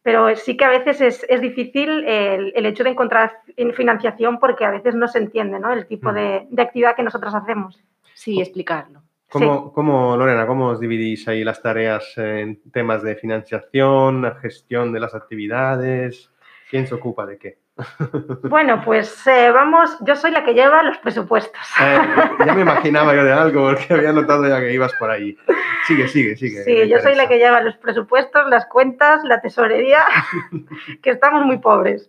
Pero 0.03 0.35
sí 0.35 0.57
que 0.57 0.65
a 0.65 0.69
veces 0.69 1.01
es, 1.01 1.27
es 1.29 1.41
difícil 1.41 2.05
el, 2.05 2.53
el 2.57 2.67
hecho 2.67 2.83
de 2.83 2.91
encontrar 2.91 3.39
fin- 3.57 3.73
financiación 3.73 4.41
porque 4.41 4.65
a 4.65 4.71
veces 4.71 4.95
no 4.97 5.07
se 5.07 5.19
entiende 5.19 5.61
¿no? 5.61 5.73
el 5.73 5.87
tipo 5.87 6.13
de, 6.13 6.47
de 6.51 6.63
actividad 6.63 6.97
que 6.97 7.05
nosotros 7.05 7.35
hacemos. 7.35 7.81
Sí, 8.15 8.41
explicarlo. 8.41 9.03
¿Cómo, 9.29 9.73
cómo, 9.73 10.17
Lorena, 10.17 10.47
cómo 10.47 10.67
os 10.67 10.81
dividís 10.81 11.27
ahí 11.29 11.43
las 11.43 11.63
tareas 11.63 12.19
en 12.19 12.61
temas 12.71 13.03
de 13.03 13.15
financiación, 13.17 14.31
gestión 14.43 14.93
de 14.93 15.01
las 15.01 15.15
actividades? 15.15 16.31
¿Quién 16.69 16.87
se 16.87 16.95
ocupa 16.95 17.25
de 17.25 17.39
qué? 17.39 17.59
Bueno, 18.45 18.83
pues 18.85 19.27
eh, 19.27 19.51
vamos, 19.51 19.97
yo 20.01 20.17
soy 20.17 20.31
la 20.31 20.45
que 20.45 20.55
lleva 20.55 20.83
los 20.83 20.99
presupuestos. 20.99 21.61
Eh, 21.81 21.99
ya 22.47 22.55
me 22.55 22.63
imaginaba 22.63 23.15
yo 23.15 23.25
de 23.25 23.33
algo 23.33 23.69
porque 23.71 23.93
había 23.95 24.13
notado 24.13 24.47
ya 24.49 24.61
que 24.61 24.73
ibas 24.73 24.93
por 24.95 25.11
ahí. 25.11 25.37
Sigue, 25.87 26.07
sigue, 26.09 26.37
sigue. 26.37 26.63
Sí, 26.65 26.89
yo 26.89 26.99
soy 27.01 27.15
la 27.17 27.27
que 27.29 27.39
lleva 27.39 27.61
los 27.61 27.77
presupuestos, 27.77 28.49
las 28.49 28.67
cuentas, 28.67 29.25
la 29.25 29.41
tesorería, 29.41 30.05
que 31.03 31.11
estamos 31.11 31.45
muy 31.45 31.59
pobres. 31.59 32.09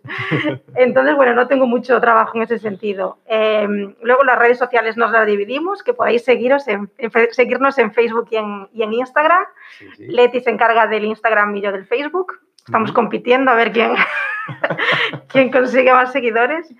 Entonces, 0.74 1.16
bueno, 1.16 1.34
no 1.34 1.46
tengo 1.48 1.66
mucho 1.66 2.00
trabajo 2.00 2.36
en 2.36 2.42
ese 2.44 2.58
sentido. 2.58 3.18
Eh, 3.26 3.66
luego 4.02 4.24
las 4.24 4.38
redes 4.38 4.58
sociales 4.58 4.96
nos 4.96 5.10
las 5.10 5.26
dividimos, 5.26 5.82
que 5.82 5.92
podéis 5.94 6.24
seguiros 6.24 6.68
en, 6.68 6.90
en 6.98 7.10
fe- 7.10 7.32
seguirnos 7.32 7.78
en 7.78 7.92
Facebook 7.92 8.28
y 8.30 8.36
en, 8.36 8.68
y 8.72 8.82
en 8.82 8.92
Instagram. 8.92 9.44
Sí, 9.78 9.86
sí. 9.96 10.06
Leti 10.06 10.40
se 10.40 10.50
encarga 10.50 10.86
del 10.86 11.04
Instagram 11.04 11.56
y 11.56 11.62
yo 11.62 11.72
del 11.72 11.86
Facebook. 11.86 12.38
Estamos 12.66 12.92
compitiendo 12.92 13.50
a 13.50 13.54
ver 13.54 13.72
quién, 13.72 13.92
quién 15.28 15.50
consigue 15.50 15.92
más 15.92 16.12
seguidores. 16.12 16.72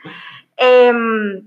Em, 0.56 1.42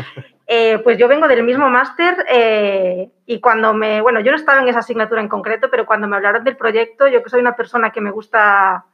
Eh, 0.52 0.80
pues 0.82 0.99
yo 0.99 1.06
vengo 1.06 1.28
del 1.28 1.44
mismo 1.44 1.70
máster 1.70 2.26
eh, 2.28 3.08
y 3.25 3.38
cuando 3.38 3.72
me, 3.72 4.00
bueno, 4.00 4.18
yo 4.18 4.32
no 4.32 4.37
estaba 4.37 4.60
en 4.60 4.66
esa 4.66 4.80
asignatura 4.80 5.20
en 5.20 5.28
concreto, 5.28 5.68
pero 5.70 5.87
cuando 5.87 6.08
me 6.08 6.16
hablaron 6.16 6.42
del 6.42 6.56
proyecto, 6.56 7.06
yo 7.06 7.22
que 7.22 7.30
soy 7.30 7.40
una 7.40 7.54
persona 7.54 7.90
que 7.90 8.00
me 8.00 8.10
gusta, 8.10 8.84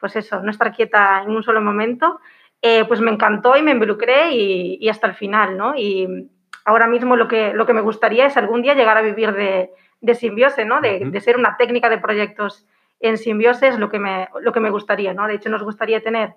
pues 0.00 0.16
eso, 0.16 0.40
no 0.40 0.50
estar 0.50 0.72
quieta 0.72 1.20
en 1.22 1.32
un 1.32 1.42
solo 1.42 1.60
momento, 1.60 2.18
eh, 2.62 2.86
pues 2.86 3.02
me 3.02 3.10
encantó 3.10 3.58
y 3.58 3.62
me 3.62 3.72
involucré 3.72 4.30
y, 4.32 4.78
y 4.80 4.88
hasta 4.88 5.06
el 5.06 5.12
final, 5.12 5.58
¿no? 5.58 5.74
Y 5.76 6.30
ahora 6.64 6.86
mismo 6.86 7.14
lo 7.14 7.28
que, 7.28 7.52
lo 7.52 7.66
que 7.66 7.74
me 7.74 7.82
gustaría 7.82 8.24
es 8.24 8.38
algún 8.38 8.62
día 8.62 8.72
llegar 8.72 8.96
a 8.96 9.02
vivir 9.02 9.34
de, 9.34 9.72
de 10.00 10.14
simbiose, 10.14 10.64
¿no? 10.64 10.80
De, 10.80 11.00
Ujú. 11.02 11.10
de 11.10 11.20
ser 11.20 11.36
una 11.36 11.58
técnica 11.58 11.90
de 11.90 11.98
proyectos 11.98 12.66
en 13.00 13.18
simbiose 13.18 13.68
es 13.68 13.78
lo 13.78 13.88
que 13.88 13.98
me, 13.98 14.28
lo 14.40 14.52
que 14.52 14.60
me 14.60 14.70
gustaría, 14.70 15.12
¿no? 15.14 15.26
De 15.26 15.34
hecho, 15.34 15.48
nos 15.50 15.62
gustaría 15.62 16.02
tener 16.02 16.34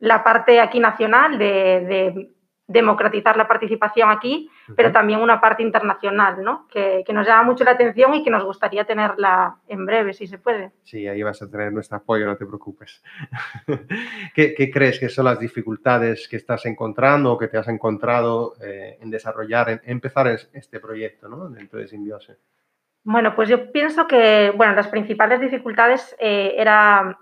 la 0.00 0.22
parte 0.24 0.60
aquí 0.60 0.80
nacional 0.80 1.38
de, 1.38 1.46
de 1.46 2.30
democratizar 2.66 3.36
la 3.36 3.46
participación 3.46 4.10
aquí, 4.10 4.50
pero 4.74 4.90
también 4.90 5.20
una 5.20 5.38
parte 5.40 5.62
internacional, 5.62 6.42
¿no? 6.42 6.66
Que, 6.68 7.04
que 7.06 7.12
nos 7.12 7.26
llama 7.26 7.42
mucho 7.42 7.62
la 7.62 7.72
atención 7.72 8.14
y 8.14 8.24
que 8.24 8.30
nos 8.30 8.42
gustaría 8.42 8.84
tenerla 8.84 9.56
en 9.68 9.84
breve, 9.84 10.14
si 10.14 10.26
se 10.26 10.38
puede. 10.38 10.72
Sí, 10.82 11.06
ahí 11.06 11.22
vas 11.22 11.42
a 11.42 11.50
tener 11.50 11.72
nuestro 11.72 11.98
apoyo, 11.98 12.24
no 12.24 12.36
te 12.36 12.46
preocupes. 12.46 13.02
¿Qué, 14.34 14.54
qué 14.54 14.70
crees 14.70 14.98
que 14.98 15.08
son 15.08 15.26
las 15.26 15.38
dificultades 15.38 16.26
que 16.28 16.36
estás 16.36 16.64
encontrando 16.66 17.32
o 17.32 17.38
que 17.38 17.48
te 17.48 17.58
has 17.58 17.68
encontrado 17.68 18.54
eh, 18.62 18.98
en 19.00 19.10
desarrollar, 19.10 19.68
en 19.70 19.80
empezar 19.84 20.26
es- 20.28 20.50
este 20.54 20.80
proyecto 20.80 21.28
¿no? 21.28 21.48
dentro 21.50 21.78
de 21.78 21.86
Simbiose? 21.86 22.38
Bueno, 23.04 23.34
pues 23.36 23.48
yo 23.48 23.70
pienso 23.70 24.06
que, 24.06 24.52
bueno, 24.56 24.74
las 24.74 24.88
principales 24.88 25.40
dificultades 25.40 26.16
eh, 26.18 26.54
era 26.56 27.18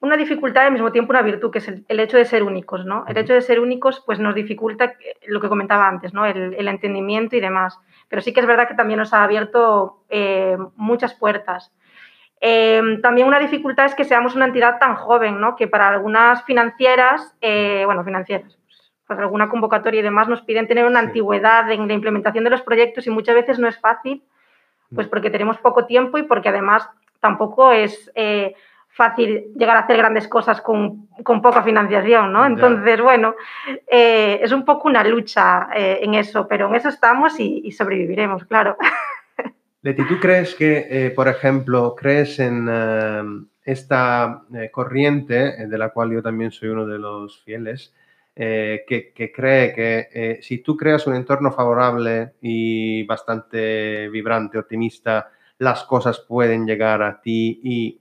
una 0.00 0.16
dificultad 0.16 0.62
y 0.62 0.66
al 0.66 0.72
mismo 0.72 0.92
tiempo 0.92 1.12
una 1.12 1.22
virtud, 1.22 1.50
que 1.50 1.58
es 1.58 1.66
el, 1.68 1.84
el 1.88 1.98
hecho 1.98 2.16
de 2.16 2.24
ser 2.24 2.42
únicos, 2.44 2.84
¿no? 2.84 3.04
El 3.08 3.16
hecho 3.16 3.32
de 3.32 3.40
ser 3.40 3.58
únicos, 3.58 4.02
pues 4.06 4.20
nos 4.20 4.34
dificulta 4.34 4.84
eh, 4.84 5.16
lo 5.26 5.40
que 5.40 5.48
comentaba 5.48 5.88
antes, 5.88 6.12
¿no? 6.14 6.24
El, 6.26 6.54
el 6.54 6.68
entendimiento 6.68 7.34
y 7.36 7.40
demás. 7.40 7.78
Pero 8.08 8.22
sí 8.22 8.32
que 8.32 8.40
es 8.40 8.46
verdad 8.46 8.68
que 8.68 8.74
también 8.74 8.98
nos 8.98 9.12
ha 9.12 9.24
abierto 9.24 10.04
eh, 10.08 10.56
muchas 10.76 11.14
puertas. 11.14 11.72
Eh, 12.40 12.98
también 13.02 13.26
una 13.26 13.38
dificultad 13.40 13.86
es 13.86 13.94
que 13.94 14.04
seamos 14.04 14.36
una 14.36 14.44
entidad 14.44 14.78
tan 14.78 14.94
joven, 14.94 15.40
¿no? 15.40 15.56
Que 15.56 15.66
para 15.66 15.88
algunas 15.88 16.44
financieras, 16.44 17.34
eh, 17.40 17.82
bueno, 17.86 18.04
financieras, 18.04 18.56
pues 19.06 19.18
alguna 19.18 19.48
convocatoria 19.48 20.00
y 20.00 20.02
demás 20.04 20.28
nos 20.28 20.42
piden 20.42 20.68
tener 20.68 20.84
una 20.84 21.00
Sí. 21.00 21.06
antigüedad 21.06 21.70
en 21.72 21.88
la 21.88 21.94
implementación 21.94 22.44
de 22.44 22.50
los 22.50 22.62
proyectos 22.62 23.06
y 23.06 23.10
muchas 23.10 23.34
veces 23.34 23.58
no 23.58 23.66
es 23.66 23.80
fácil 23.80 24.22
pues 24.94 25.08
porque 25.08 25.30
tenemos 25.30 25.58
poco 25.58 25.86
tiempo 25.86 26.18
y 26.18 26.22
porque 26.22 26.48
además 26.48 26.88
tampoco 27.20 27.72
es 27.72 28.10
eh, 28.14 28.54
fácil 28.88 29.52
llegar 29.56 29.76
a 29.76 29.80
hacer 29.80 29.96
grandes 29.96 30.28
cosas 30.28 30.60
con, 30.60 31.06
con 31.22 31.42
poca 31.42 31.62
financiación, 31.62 32.32
¿no? 32.32 32.40
Ya. 32.40 32.46
Entonces, 32.46 33.00
bueno, 33.00 33.34
eh, 33.86 34.38
es 34.42 34.52
un 34.52 34.64
poco 34.64 34.88
una 34.88 35.02
lucha 35.04 35.68
eh, 35.74 36.00
en 36.02 36.14
eso, 36.14 36.46
pero 36.46 36.68
en 36.68 36.74
eso 36.74 36.88
estamos 36.88 37.40
y, 37.40 37.62
y 37.64 37.72
sobreviviremos, 37.72 38.44
claro. 38.44 38.76
Leti, 39.82 40.06
¿tú 40.06 40.18
crees 40.18 40.54
que, 40.54 41.12
por 41.14 41.28
ejemplo, 41.28 41.94
crees 41.94 42.38
en 42.38 42.68
esta 43.62 44.42
corriente, 44.72 45.66
de 45.66 45.78
la 45.78 45.90
cual 45.90 46.10
yo 46.10 46.22
también 46.22 46.52
soy 46.52 46.70
uno 46.70 46.86
de 46.86 46.98
los 46.98 47.42
fieles, 47.42 47.92
eh, 48.36 48.84
que, 48.86 49.12
que 49.12 49.30
cree 49.30 49.72
que 49.72 50.08
eh, 50.12 50.38
si 50.42 50.58
tú 50.58 50.76
creas 50.76 51.06
un 51.06 51.14
entorno 51.14 51.52
favorable 51.52 52.34
y 52.40 53.04
bastante 53.04 54.08
vibrante, 54.08 54.58
optimista, 54.58 55.30
las 55.58 55.84
cosas 55.84 56.20
pueden 56.20 56.66
llegar 56.66 57.02
a 57.02 57.20
ti 57.20 57.60
y 57.62 58.00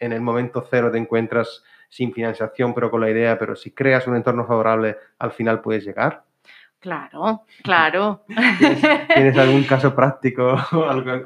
en 0.00 0.12
el 0.12 0.20
momento 0.20 0.66
cero 0.68 0.90
te 0.90 0.98
encuentras 0.98 1.62
sin 1.88 2.12
financiación, 2.12 2.74
pero 2.74 2.90
con 2.90 3.00
la 3.00 3.10
idea, 3.10 3.38
pero 3.38 3.56
si 3.56 3.70
creas 3.70 4.06
un 4.06 4.16
entorno 4.16 4.46
favorable, 4.46 4.96
al 5.18 5.32
final 5.32 5.60
puedes 5.60 5.84
llegar? 5.84 6.24
Claro, 6.80 7.42
claro. 7.62 8.24
¿Tienes 9.14 9.36
algún 9.38 9.64
caso 9.64 9.94
práctico, 9.94 10.56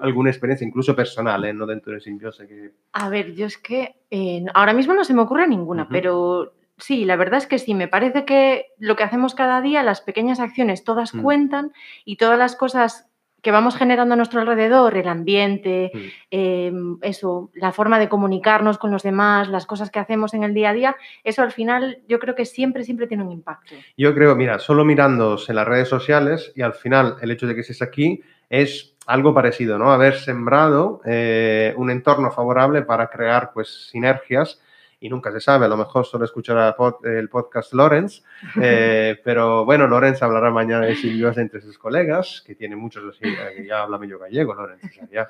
alguna 0.00 0.30
experiencia, 0.30 0.66
incluso 0.66 0.96
personal, 0.96 1.44
eh, 1.44 1.52
no 1.52 1.66
dentro 1.66 1.92
de 1.92 2.00
Simbiose? 2.00 2.46
Que... 2.46 2.72
A 2.92 3.10
ver, 3.10 3.34
yo 3.34 3.46
es 3.46 3.58
que 3.58 3.96
eh, 4.10 4.44
ahora 4.54 4.72
mismo 4.72 4.94
no 4.94 5.04
se 5.04 5.12
me 5.12 5.20
ocurre 5.22 5.46
ninguna, 5.46 5.82
Ujú. 5.82 5.92
pero 5.92 6.54
sí, 6.82 7.04
la 7.04 7.16
verdad 7.16 7.38
es 7.38 7.46
que 7.46 7.58
sí, 7.58 7.74
me 7.74 7.88
parece 7.88 8.24
que 8.24 8.66
lo 8.78 8.96
que 8.96 9.04
hacemos 9.04 9.34
cada 9.34 9.60
día, 9.60 9.82
las 9.82 10.00
pequeñas 10.00 10.40
acciones, 10.40 10.84
todas 10.84 11.14
Mm. 11.14 11.22
cuentan 11.22 11.72
y 12.04 12.16
todas 12.16 12.38
las 12.38 12.56
cosas 12.56 13.08
que 13.40 13.50
vamos 13.50 13.76
generando 13.76 14.14
a 14.14 14.16
nuestro 14.16 14.40
alrededor, 14.40 14.96
el 14.96 15.08
ambiente, 15.08 15.90
Mm. 15.92 15.98
eh, 16.30 16.72
eso, 17.02 17.50
la 17.54 17.72
forma 17.72 17.98
de 17.98 18.08
comunicarnos 18.08 18.78
con 18.78 18.92
los 18.92 19.02
demás, 19.02 19.48
las 19.48 19.66
cosas 19.66 19.90
que 19.90 19.98
hacemos 19.98 20.32
en 20.34 20.44
el 20.44 20.54
día 20.54 20.70
a 20.70 20.72
día, 20.72 20.96
eso 21.24 21.42
al 21.42 21.50
final 21.50 21.98
yo 22.06 22.20
creo 22.20 22.36
que 22.36 22.44
siempre, 22.44 22.84
siempre 22.84 23.08
tiene 23.08 23.24
un 23.24 23.32
impacto. 23.32 23.74
Yo 23.96 24.14
creo, 24.14 24.36
mira, 24.36 24.60
solo 24.60 24.84
mirándoos 24.84 25.48
en 25.50 25.56
las 25.56 25.66
redes 25.66 25.88
sociales 25.88 26.52
y 26.54 26.62
al 26.62 26.74
final 26.74 27.16
el 27.20 27.32
hecho 27.32 27.48
de 27.48 27.56
que 27.56 27.62
estés 27.62 27.82
aquí 27.82 28.22
es 28.48 28.94
algo 29.08 29.34
parecido, 29.34 29.76
¿no? 29.76 29.90
Haber 29.90 30.14
sembrado 30.18 31.00
eh, 31.04 31.74
un 31.76 31.90
entorno 31.90 32.30
favorable 32.30 32.82
para 32.82 33.08
crear 33.08 33.50
pues 33.52 33.88
sinergias 33.90 34.60
y 35.02 35.08
nunca 35.08 35.32
se 35.32 35.40
sabe, 35.40 35.66
a 35.66 35.68
lo 35.68 35.76
mejor 35.76 36.06
solo 36.06 36.24
escuchará 36.24 36.76
el 37.02 37.28
podcast 37.28 37.72
Lorenz, 37.74 38.22
eh, 38.62 39.20
pero 39.24 39.64
bueno, 39.64 39.88
Lorenz 39.88 40.22
hablará 40.22 40.50
mañana 40.50 40.86
de 40.86 40.94
simbiose 40.94 41.40
entre 41.40 41.60
sus 41.60 41.76
colegas, 41.76 42.42
que 42.46 42.54
tiene 42.54 42.76
muchos 42.76 43.18
eh, 43.20 43.66
ya 43.66 43.82
habla 43.82 43.98
medio 43.98 44.20
gallego, 44.20 44.54
Lorenz, 44.54 44.84
o 44.84 44.88
sea, 44.88 45.08
ya 45.10 45.28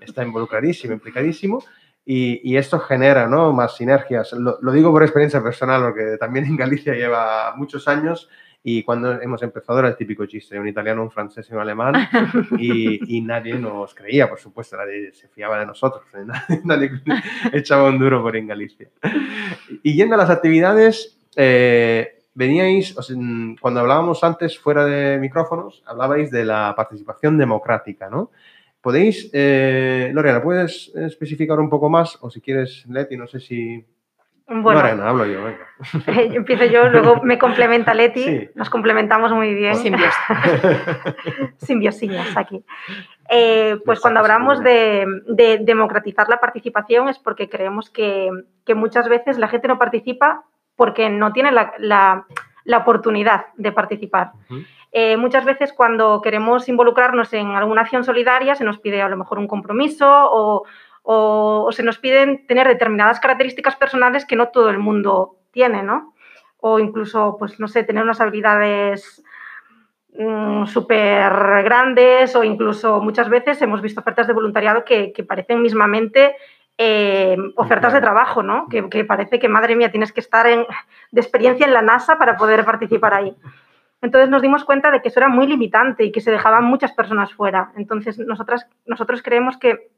está 0.00 0.22
involucradísimo, 0.22 0.92
implicadísimo. 0.92 1.64
Y, 2.06 2.38
y 2.44 2.58
esto 2.58 2.78
genera 2.80 3.26
¿no? 3.28 3.54
más 3.54 3.76
sinergias. 3.76 4.34
Lo, 4.34 4.58
lo 4.60 4.72
digo 4.72 4.92
por 4.92 5.02
experiencia 5.02 5.42
personal, 5.42 5.80
porque 5.80 6.18
también 6.20 6.44
en 6.44 6.54
Galicia 6.54 6.92
lleva 6.92 7.54
muchos 7.56 7.88
años 7.88 8.28
y 8.66 8.82
cuando 8.82 9.20
hemos 9.20 9.42
empezado 9.42 9.78
era 9.78 9.88
el 9.88 9.96
típico 9.96 10.24
chiste, 10.24 10.58
un 10.58 10.66
italiano, 10.66 11.02
un 11.02 11.10
francés 11.10 11.46
y 11.50 11.52
un 11.52 11.60
alemán, 11.60 11.94
y, 12.58 13.18
y 13.18 13.20
nadie 13.20 13.58
nos 13.58 13.94
creía, 13.94 14.26
por 14.26 14.40
supuesto, 14.40 14.78
nadie 14.78 15.12
se 15.12 15.28
fiaba 15.28 15.60
de 15.60 15.66
nosotros, 15.66 16.02
nadie, 16.64 16.64
nadie 16.64 16.90
echaba 17.52 17.90
un 17.90 17.98
duro 17.98 18.22
por 18.22 18.34
en 18.36 18.46
Galicia. 18.46 18.88
Y 19.82 19.94
yendo 19.94 20.14
a 20.14 20.18
las 20.18 20.30
actividades, 20.30 21.20
eh, 21.36 22.22
veníais, 22.32 22.96
o 22.96 23.02
sea, 23.02 23.16
cuando 23.60 23.80
hablábamos 23.80 24.24
antes 24.24 24.58
fuera 24.58 24.86
de 24.86 25.18
micrófonos, 25.18 25.82
hablabais 25.84 26.30
de 26.30 26.46
la 26.46 26.72
participación 26.74 27.36
democrática, 27.36 28.08
¿no? 28.08 28.30
¿Podéis, 28.80 29.30
eh, 29.34 30.10
Lorena, 30.14 30.42
puedes 30.42 30.90
especificar 30.94 31.60
un 31.60 31.68
poco 31.68 31.90
más? 31.90 32.16
O 32.22 32.30
si 32.30 32.40
quieres, 32.40 32.86
Leti, 32.86 33.16
no 33.18 33.26
sé 33.26 33.40
si 33.40 33.84
Bueno, 34.46 34.80
Lorena, 34.82 35.08
hablo 35.08 35.24
yo, 35.24 35.42
venga. 35.42 35.66
empiezo 36.36 36.64
yo, 36.66 36.88
luego 36.90 37.22
me 37.22 37.38
complementa 37.38 37.94
Leti, 37.94 38.22
Sí. 38.24 38.48
nos 38.54 38.68
complementamos 38.68 39.32
muy 39.32 39.54
bien. 39.54 39.74
Simbiosis. 39.74 40.14
Simbiosiñas 41.58 42.36
aquí. 42.36 42.64
Eh, 43.30 43.78
pues 43.84 44.00
cuando 44.00 44.20
hablamos 44.20 44.60
de, 44.62 45.06
de 45.28 45.58
democratizar 45.62 46.28
la 46.28 46.40
participación 46.40 47.08
es 47.08 47.18
porque 47.18 47.48
creemos 47.48 47.88
que, 47.90 48.30
que 48.66 48.74
muchas 48.74 49.08
veces 49.08 49.38
la 49.38 49.48
gente 49.48 49.68
no 49.68 49.78
participa 49.78 50.44
porque 50.76 51.08
no 51.08 51.32
tiene 51.32 51.50
la, 51.52 51.72
la- 51.78 52.26
la 52.66 52.78
oportunidad 52.78 53.46
de 53.56 53.72
participar. 53.72 54.30
Eh, 54.90 55.18
muchas 55.18 55.44
veces 55.44 55.74
cuando 55.74 56.22
queremos 56.22 56.66
involucrarnos 56.66 57.30
en 57.34 57.48
alguna 57.50 57.82
acción 57.82 58.04
solidaria 58.04 58.54
se 58.54 58.64
nos 58.64 58.78
pide 58.78 59.02
a 59.02 59.08
lo 59.10 59.18
mejor 59.18 59.38
un 59.38 59.46
compromiso 59.48 60.06
o, 60.08 60.64
o- 61.04 61.66
o 61.68 61.72
se 61.72 61.82
nos 61.84 61.98
piden 61.98 62.46
tener 62.48 62.66
determinadas 62.66 63.20
características 63.20 63.76
personales 63.76 64.24
que 64.26 64.36
no 64.36 64.48
todo 64.48 64.68
el 64.70 64.78
mundo 64.78 65.36
tiene, 65.52 65.82
¿no? 65.84 66.14
O 66.58 66.78
incluso, 66.80 67.36
pues 67.38 67.60
no 67.60 67.68
sé, 67.68 67.84
tener 67.84 68.02
unas 68.02 68.20
habilidades 68.20 69.22
mm, 70.16 70.66
súper 70.66 71.30
grandes 71.64 72.34
o 72.36 72.44
incluso 72.44 73.00
muchas 73.00 73.28
veces 73.28 73.60
hemos 73.62 73.82
visto 73.82 74.00
ofertas 74.00 74.26
de 74.26 74.32
voluntariado 74.32 74.84
que, 74.84 75.12
que 75.12 75.24
parecen 75.24 75.60
mismamente 75.62 76.36
eh, 76.78 77.36
ofertas 77.56 77.92
de 77.92 78.00
trabajo, 78.00 78.42
¿no? 78.42 78.66
Que, 78.68 78.88
que 78.88 79.04
parece 79.04 79.38
que, 79.38 79.48
madre 79.48 79.76
mía, 79.76 79.90
tienes 79.90 80.12
que 80.12 80.20
estar 80.20 80.46
en, 80.46 80.66
de 81.10 81.20
experiencia 81.20 81.66
en 81.66 81.72
la 81.74 81.82
NASA 81.82 82.16
para 82.18 82.36
poder 82.36 82.64
participar 82.64 83.14
ahí. 83.14 83.34
Entonces 84.02 84.28
nos 84.28 84.42
dimos 84.42 84.64
cuenta 84.64 84.90
de 84.90 85.00
que 85.00 85.08
eso 85.08 85.20
era 85.20 85.28
muy 85.28 85.46
limitante 85.46 86.04
y 86.04 86.12
que 86.12 86.20
se 86.20 86.30
dejaban 86.30 86.64
muchas 86.64 86.92
personas 86.92 87.32
fuera. 87.32 87.72
Entonces 87.76 88.18
nosotras, 88.18 88.66
nosotros 88.86 89.22
creemos 89.22 89.56
que 89.56 89.90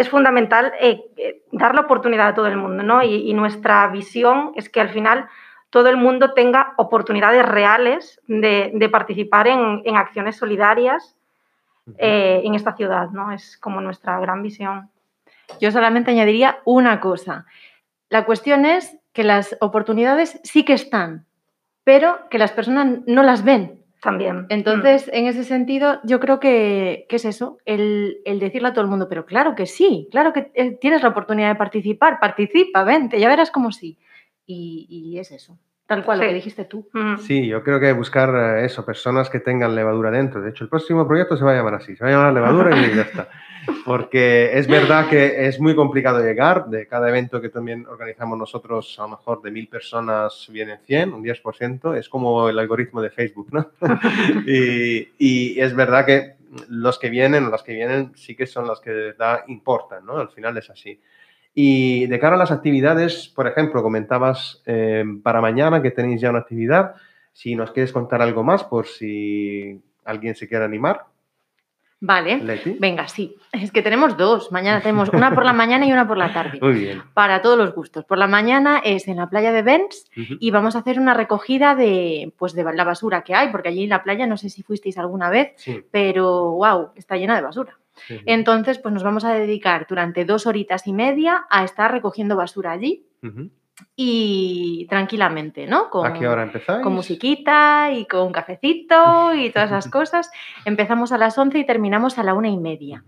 es 0.00 0.08
fundamental 0.08 0.72
eh, 0.80 1.04
eh, 1.16 1.42
dar 1.52 1.74
la 1.74 1.82
oportunidad 1.82 2.28
a 2.28 2.34
todo 2.34 2.46
el 2.46 2.56
mundo, 2.56 2.82
¿no? 2.82 3.02
Y, 3.02 3.30
y 3.30 3.34
nuestra 3.34 3.86
visión 3.88 4.52
es 4.56 4.68
que 4.68 4.80
al 4.80 4.88
final 4.88 5.28
todo 5.68 5.88
el 5.88 5.96
mundo 5.96 6.32
tenga 6.32 6.72
oportunidades 6.78 7.44
reales 7.46 8.20
de, 8.26 8.72
de 8.74 8.88
participar 8.88 9.46
en, 9.46 9.82
en 9.84 9.96
acciones 9.96 10.36
solidarias 10.36 11.16
eh, 11.98 12.42
en 12.44 12.54
esta 12.54 12.74
ciudad, 12.74 13.10
¿no? 13.10 13.32
Es 13.32 13.56
como 13.58 13.80
nuestra 13.80 14.18
gran 14.20 14.42
visión. 14.42 14.90
Yo 15.60 15.70
solamente 15.70 16.10
añadiría 16.10 16.60
una 16.64 17.00
cosa. 17.00 17.46
La 18.08 18.24
cuestión 18.24 18.64
es 18.64 18.96
que 19.12 19.24
las 19.24 19.56
oportunidades 19.60 20.40
sí 20.44 20.64
que 20.64 20.72
están, 20.72 21.26
pero 21.84 22.28
que 22.30 22.38
las 22.38 22.52
personas 22.52 23.00
no 23.06 23.22
las 23.22 23.44
ven. 23.44 23.79
También. 24.00 24.46
Entonces, 24.48 25.10
en 25.12 25.26
ese 25.26 25.44
sentido, 25.44 26.00
yo 26.04 26.20
creo 26.20 26.40
que, 26.40 27.06
que 27.08 27.16
es 27.16 27.24
eso, 27.26 27.58
el, 27.66 28.18
el 28.24 28.40
decirle 28.40 28.68
a 28.68 28.72
todo 28.72 28.84
el 28.84 28.90
mundo, 28.90 29.08
pero 29.08 29.26
claro 29.26 29.54
que 29.54 29.66
sí, 29.66 30.08
claro 30.10 30.32
que 30.32 30.50
eh, 30.54 30.78
tienes 30.80 31.02
la 31.02 31.10
oportunidad 31.10 31.48
de 31.50 31.56
participar, 31.56 32.18
participa, 32.18 32.82
vente, 32.82 33.20
ya 33.20 33.28
verás 33.28 33.50
cómo 33.50 33.72
sí. 33.72 33.98
Y, 34.46 34.86
y 34.88 35.18
es 35.18 35.30
eso, 35.32 35.58
tal 35.86 36.04
cual 36.04 36.18
lo 36.18 36.26
que 36.26 36.34
dijiste 36.34 36.64
tú. 36.64 36.88
Mm. 36.94 37.18
Sí, 37.18 37.46
yo 37.46 37.62
creo 37.62 37.78
que 37.78 37.92
buscar 37.92 38.30
eh, 38.34 38.64
eso, 38.64 38.86
personas 38.86 39.28
que 39.28 39.38
tengan 39.38 39.74
levadura 39.74 40.10
dentro. 40.10 40.40
De 40.40 40.50
hecho, 40.50 40.64
el 40.64 40.70
próximo 40.70 41.06
proyecto 41.06 41.36
se 41.36 41.44
va 41.44 41.52
a 41.52 41.56
llamar 41.56 41.74
así, 41.74 41.94
se 41.94 42.02
va 42.02 42.10
a 42.10 42.12
llamar 42.12 42.32
levadura 42.32 42.76
y 42.76 42.96
ya 42.96 43.02
está. 43.02 43.28
Porque 43.84 44.58
es 44.58 44.66
verdad 44.66 45.08
que 45.08 45.46
es 45.46 45.60
muy 45.60 45.74
complicado 45.74 46.22
llegar. 46.22 46.66
De 46.66 46.86
cada 46.86 47.08
evento 47.08 47.40
que 47.40 47.48
también 47.48 47.86
organizamos 47.86 48.38
nosotros, 48.38 48.98
a 48.98 49.02
lo 49.02 49.10
mejor 49.10 49.42
de 49.42 49.50
mil 49.50 49.68
personas 49.68 50.48
vienen 50.50 50.78
100, 50.84 51.12
un 51.12 51.24
10%. 51.24 51.96
Es 51.96 52.08
como 52.08 52.48
el 52.48 52.58
algoritmo 52.58 53.00
de 53.02 53.10
Facebook, 53.10 53.48
¿no? 53.52 53.70
y, 54.46 55.08
y 55.18 55.60
es 55.60 55.74
verdad 55.74 56.06
que 56.06 56.34
los 56.68 56.98
que 56.98 57.10
vienen 57.10 57.44
o 57.44 57.50
las 57.50 57.62
que 57.62 57.74
vienen 57.74 58.12
sí 58.16 58.34
que 58.34 58.46
son 58.46 58.66
las 58.66 58.80
que 58.80 58.90
verdad 58.90 59.40
importan, 59.46 60.04
¿no? 60.04 60.18
Al 60.18 60.30
final 60.30 60.56
es 60.58 60.70
así. 60.70 61.00
Y 61.54 62.06
de 62.06 62.18
cara 62.18 62.36
a 62.36 62.38
las 62.38 62.52
actividades, 62.52 63.28
por 63.28 63.46
ejemplo, 63.46 63.82
comentabas 63.82 64.62
eh, 64.66 65.04
para 65.22 65.40
mañana 65.40 65.82
que 65.82 65.90
tenéis 65.90 66.20
ya 66.20 66.30
una 66.30 66.40
actividad. 66.40 66.94
Si 67.32 67.54
nos 67.54 67.72
quieres 67.72 67.92
contar 67.92 68.22
algo 68.22 68.44
más, 68.44 68.64
por 68.64 68.86
si 68.86 69.80
alguien 70.04 70.34
se 70.34 70.48
quiere 70.48 70.64
animar, 70.64 71.06
Vale, 72.02 72.38
Leti. 72.42 72.76
venga, 72.80 73.06
sí. 73.08 73.36
Es 73.52 73.70
que 73.72 73.82
tenemos 73.82 74.16
dos. 74.16 74.50
Mañana 74.52 74.80
tenemos 74.80 75.10
una 75.10 75.34
por 75.34 75.44
la 75.44 75.52
mañana 75.52 75.84
y 75.86 75.92
una 75.92 76.08
por 76.08 76.16
la 76.16 76.32
tarde. 76.32 76.58
Muy 76.62 76.72
bien. 76.74 77.02
Para 77.12 77.42
todos 77.42 77.58
los 77.58 77.74
gustos. 77.74 78.04
Por 78.06 78.16
la 78.16 78.26
mañana 78.26 78.80
es 78.82 79.06
en 79.06 79.16
la 79.16 79.28
playa 79.28 79.52
de 79.52 79.62
Bens 79.62 80.10
Ujú. 80.16 80.34
y 80.40 80.50
vamos 80.50 80.76
a 80.76 80.78
hacer 80.78 80.98
una 80.98 81.12
recogida 81.12 81.74
de, 81.74 82.32
pues, 82.38 82.54
de 82.54 82.64
la 82.64 82.84
basura 82.84 83.22
que 83.22 83.34
hay, 83.34 83.50
porque 83.50 83.68
allí 83.68 83.84
en 83.84 83.90
la 83.90 84.02
playa, 84.02 84.26
no 84.26 84.36
sé 84.38 84.48
si 84.48 84.62
fuisteis 84.62 84.96
alguna 84.96 85.28
vez, 85.28 85.52
Sí. 85.56 85.84
pero 85.90 86.52
wow, 86.52 86.90
está 86.96 87.16
llena 87.16 87.36
de 87.36 87.42
basura. 87.42 87.76
Entonces, 88.24 88.78
pues 88.78 88.94
nos 88.94 89.02
vamos 89.02 89.24
a 89.26 89.34
dedicar 89.34 89.86
durante 89.86 90.24
dos 90.24 90.46
horitas 90.46 90.86
y 90.86 90.94
media 90.94 91.44
a 91.50 91.64
estar 91.64 91.92
recogiendo 91.92 92.34
basura 92.34 92.70
allí. 92.72 93.04
Y 93.96 94.86
tranquilamente, 94.88 95.66
¿no? 95.66 95.90
Con, 95.90 96.06
¿A 96.06 96.12
qué 96.12 96.26
hora 96.26 96.42
empezáis? 96.42 96.82
con 96.82 96.94
musiquita 96.94 97.90
y 97.92 98.06
con 98.06 98.32
cafecito 98.32 99.34
y 99.34 99.50
todas 99.50 99.70
esas 99.70 99.88
cosas. 99.90 100.30
Empezamos 100.64 101.12
a 101.12 101.18
las 101.18 101.36
11 101.36 101.58
y 101.58 101.66
terminamos 101.66 102.18
a 102.18 102.22
la 102.22 102.34
una 102.34 102.48
y 102.48 102.56
media. 102.56 103.02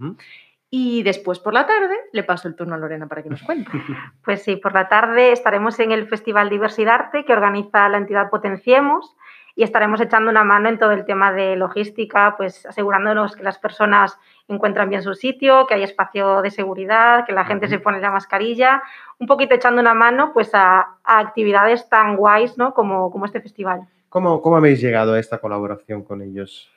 Y 0.71 1.03
después 1.03 1.39
por 1.39 1.53
la 1.53 1.67
tarde 1.67 1.95
le 2.13 2.23
paso 2.23 2.49
el 2.49 2.57
turno 2.57 2.75
a 2.75 2.79
Lorena 2.79 3.07
para 3.07 3.23
que 3.23 3.31
nos 3.31 3.43
cuente. 3.43 3.71
Pues 4.25 4.43
sí, 4.43 4.57
por 4.57 4.73
la 4.73 4.89
tarde 4.89 5.33
estaremos 5.33 5.79
en 5.81 5.93
el 5.93 6.09
Festival 6.09 6.49
Diversidarte 6.49 7.25
que 7.25 7.33
organiza 7.33 7.89
la 7.89 7.99
entidad 7.99 8.31
Potenciemos 8.31 9.17
y 9.55 9.65
estaremos 9.65 10.01
echando 10.01 10.31
una 10.31 10.45
mano 10.45 10.69
en 10.69 10.79
todo 10.79 10.93
el 10.93 11.05
tema 11.05 11.33
de 11.33 11.57
logística, 11.57 12.37
pues 12.37 12.65
asegurándonos 12.65 13.37
que 13.37 13.43
las 13.43 13.59
personas 13.59 14.19
encuentran 14.53 14.91
bien 14.91 15.03
su 15.03 15.15
sitio, 15.15 15.67
que 15.67 15.75
hay 15.75 15.83
espacio 15.83 16.43
de 16.43 16.51
seguridad, 16.51 17.25
que 17.27 17.33
la 17.33 17.45
gente 17.45 17.69
se 17.69 17.79
pone 17.79 18.01
la 18.01 18.11
mascarilla, 18.11 18.83
un 19.19 19.27
poquito 19.27 19.55
echando 19.55 19.81
una 19.81 19.95
mano 19.95 20.33
pues 20.33 20.55
a, 20.55 20.81
a 21.05 21.19
actividades 21.19 21.89
tan 21.89 22.17
guays 22.17 22.59
¿no? 22.59 22.75
como, 22.75 23.11
como 23.11 23.27
este 23.27 23.41
festival. 23.41 23.89
¿Cómo, 24.09 24.43
¿Cómo 24.43 24.57
habéis 24.57 24.81
llegado 24.81 25.15
a 25.15 25.19
esta 25.19 25.39
colaboración 25.39 26.03
con 26.03 26.21
ellos? 26.21 26.71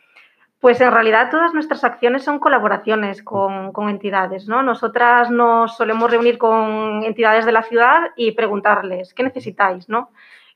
Pues 0.60 0.80
en 0.82 0.92
realidad 0.92 1.30
todas 1.30 1.54
nuestras 1.54 1.84
acciones 1.84 2.24
son 2.24 2.40
colaboraciones 2.40 3.22
con, 3.22 3.72
con 3.72 3.90
entidades, 3.90 4.48
¿no? 4.48 4.64
Nosotras 4.64 5.30
nos 5.30 5.76
solemos 5.76 6.10
reunir 6.10 6.38
con 6.38 7.04
entidades 7.04 7.46
de 7.46 7.52
la 7.52 7.62
ciudad 7.62 8.12
y 8.16 8.32
preguntarles, 8.32 9.14
¿qué 9.14 9.22
necesitáis, 9.22 9.90
no? 9.90 10.10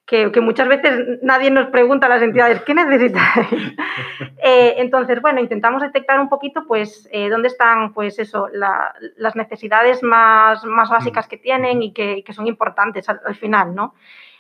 Que, 0.10 0.32
que 0.32 0.42
muchas 0.42 0.68
veces 0.68 1.20
nadie 1.22 1.52
nos 1.52 1.68
pregunta 1.68 2.08
a 2.08 2.10
las 2.10 2.24
entidades, 2.24 2.62
¿qué 2.64 2.74
necesitáis? 2.74 3.48
Eh, 4.42 4.76
entonces, 4.78 5.22
bueno, 5.22 5.40
intentamos 5.42 5.82
detectar 5.82 6.18
un 6.20 6.30
poquito, 6.30 6.64
pues, 6.66 7.08
eh, 7.12 7.30
dónde 7.30 7.50
están, 7.50 7.94
pues, 7.94 8.18
eso, 8.20 8.48
la- 8.54 8.94
las 9.18 9.36
necesidades 9.36 10.02
más, 10.02 10.64
más 10.64 10.90
básicas 10.90 11.28
que 11.28 11.38
tienen 11.38 11.84
y 11.84 11.92
que, 11.94 12.24
que 12.24 12.34
son 12.34 12.48
importantes 12.48 13.08
al, 13.10 13.20
al 13.26 13.36
final, 13.36 13.76
¿no? 13.76 13.94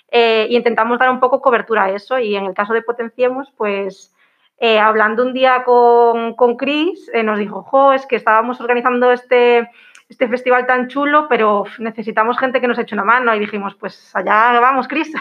Eh, 0.09 0.47
y 0.49 0.55
intentamos 0.55 0.97
dar 0.99 1.09
un 1.11 1.19
poco 1.19 1.41
cobertura 1.41 1.83
a 1.83 1.89
eso 1.91 2.17
y 2.17 2.35
en 2.35 2.45
el 2.45 2.53
caso 2.53 2.73
de 2.73 2.81
Potenciemos, 2.81 3.51
pues, 3.57 4.15
eh, 4.57 4.79
hablando 4.79 5.21
un 5.23 5.33
día 5.33 5.63
con, 5.65 6.33
con 6.35 6.55
Chris, 6.55 7.09
eh, 7.13 7.21
nos 7.23 7.37
dijo, 7.37 7.61
jo, 7.63 7.91
es 7.93 8.05
que 8.07 8.15
estábamos 8.15 8.59
organizando 8.61 9.11
este, 9.11 9.69
este 10.09 10.27
festival 10.27 10.65
tan 10.65 10.87
chulo, 10.87 11.27
pero 11.29 11.65
necesitamos 11.77 12.37
gente 12.39 12.59
que 12.59 12.67
nos 12.67 12.79
eche 12.79 12.95
una 12.95 13.03
mano. 13.03 13.33
Y 13.35 13.39
dijimos, 13.39 13.75
pues 13.75 14.09
allá 14.15 14.59
vamos, 14.59 14.87
Chris. 14.87 15.11